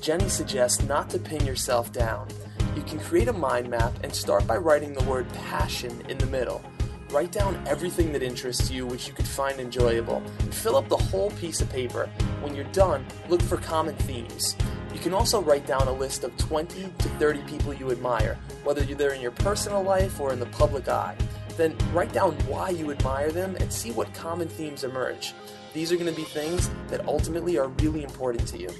[0.00, 2.26] Jenny suggests not to pin yourself down.
[2.74, 6.26] You can create a mind map and start by writing the word passion in the
[6.26, 6.64] middle.
[7.10, 10.96] Write down everything that interests you which you could find enjoyable and fill up the
[10.96, 12.10] whole piece of paper.
[12.40, 14.56] When you're done, look for common themes.
[14.96, 18.82] You can also write down a list of 20 to 30 people you admire, whether
[18.82, 21.14] they're in your personal life or in the public eye.
[21.58, 25.34] Then write down why you admire them and see what common themes emerge.
[25.74, 28.70] These are going to be things that ultimately are really important to you.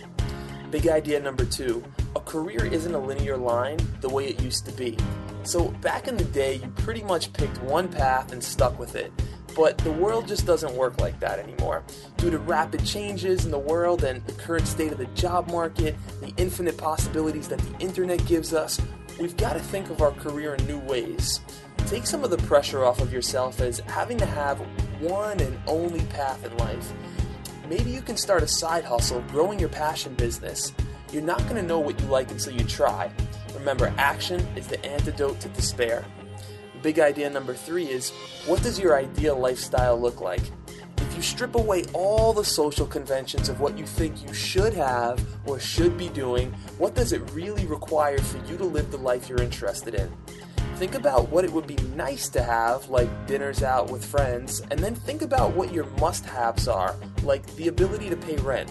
[0.70, 1.84] Big idea number two
[2.16, 4.96] a career isn't a linear line the way it used to be.
[5.42, 9.12] So, back in the day, you pretty much picked one path and stuck with it.
[9.56, 11.82] But the world just doesn't work like that anymore.
[12.18, 15.96] Due to rapid changes in the world and the current state of the job market,
[16.20, 18.80] the infinite possibilities that the internet gives us,
[19.18, 21.40] we've got to think of our career in new ways.
[21.86, 24.58] Take some of the pressure off of yourself as having to have
[25.00, 26.92] one and only path in life
[27.68, 30.72] maybe you can start a side hustle growing your passion business.
[31.12, 33.10] You're not going to know what you like until you try.
[33.54, 36.04] Remember, action is the antidote to despair.
[36.82, 38.10] Big idea number three is
[38.46, 40.42] what does your ideal lifestyle look like?
[40.98, 45.24] If you strip away all the social conventions of what you think you should have
[45.46, 49.28] or should be doing, what does it really require for you to live the life
[49.28, 50.12] you're interested in?
[50.76, 54.78] Think about what it would be nice to have, like dinners out with friends, and
[54.78, 58.70] then think about what your must haves are, like the ability to pay rent.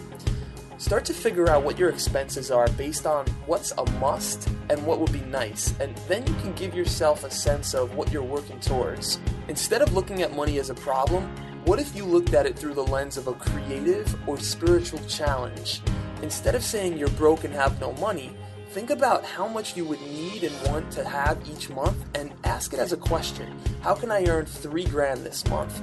[0.78, 5.00] Start to figure out what your expenses are based on what's a must and what
[5.00, 8.60] would be nice, and then you can give yourself a sense of what you're working
[8.60, 9.18] towards.
[9.48, 11.24] Instead of looking at money as a problem,
[11.64, 15.82] what if you looked at it through the lens of a creative or spiritual challenge?
[16.22, 18.36] Instead of saying you're broke and have no money,
[18.72, 22.74] think about how much you would need and want to have each month and ask
[22.74, 23.58] it as a question.
[23.80, 25.82] How can I earn three grand this month?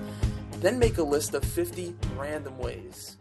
[0.61, 3.17] Then make a list of 50 random ways.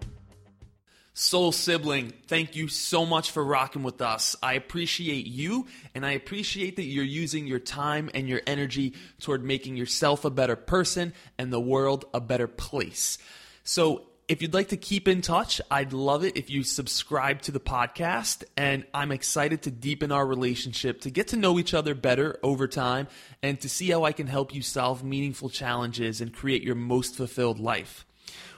[1.14, 4.38] Soul Sibling, thank you so much for rocking with us.
[4.42, 9.44] I appreciate you, and I appreciate that you're using your time and your energy toward
[9.44, 13.18] making yourself a better person and the world a better place.
[13.64, 17.52] So, if you'd like to keep in touch, I'd love it if you subscribe to
[17.52, 18.46] the podcast.
[18.56, 22.66] And I'm excited to deepen our relationship, to get to know each other better over
[22.66, 23.10] time,
[23.44, 27.18] and to see how I can help you solve meaningful challenges and create your most
[27.18, 28.06] fulfilled life.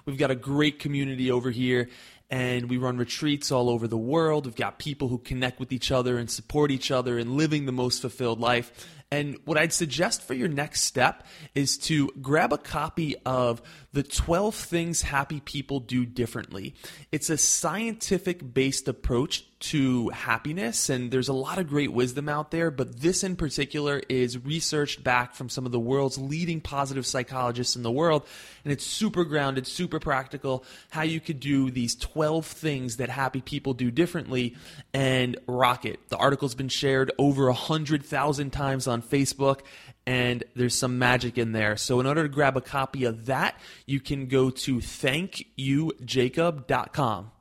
[0.05, 1.89] We've got a great community over here,
[2.33, 4.47] and we run retreats all over the world.
[4.47, 7.71] We've got people who connect with each other and support each other in living the
[7.71, 8.87] most fulfilled life.
[9.11, 13.61] And what I'd suggest for your next step is to grab a copy of
[13.93, 16.73] The 12 Things Happy People Do Differently.
[17.11, 22.49] It's a scientific based approach to happiness, and there's a lot of great wisdom out
[22.51, 27.05] there, but this in particular is researched back from some of the world's leading positive
[27.05, 28.27] psychologists in the world,
[28.65, 33.41] and it's super grounded, super practical, how you could do these 12 things that happy
[33.41, 34.55] people do differently
[34.93, 36.09] and rock it.
[36.09, 39.61] The article's been shared over 100,000 times on Facebook,
[40.05, 41.77] and there's some magic in there.
[41.77, 47.31] So, in order to grab a copy of that, you can go to thankyoujacob.com.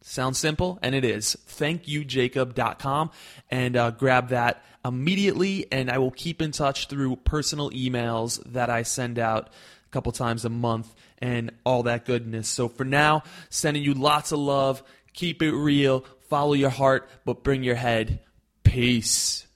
[0.00, 1.36] Sounds simple, and it is.
[1.48, 3.10] Thankyoujacob.com
[3.50, 8.68] and uh, grab that immediately, and I will keep in touch through personal emails that
[8.68, 12.48] I send out a couple times a month and all that goodness.
[12.48, 14.82] So, for now, sending you lots of love.
[15.14, 18.18] Keep it real, follow your heart, but bring your head.
[18.64, 19.46] Peace.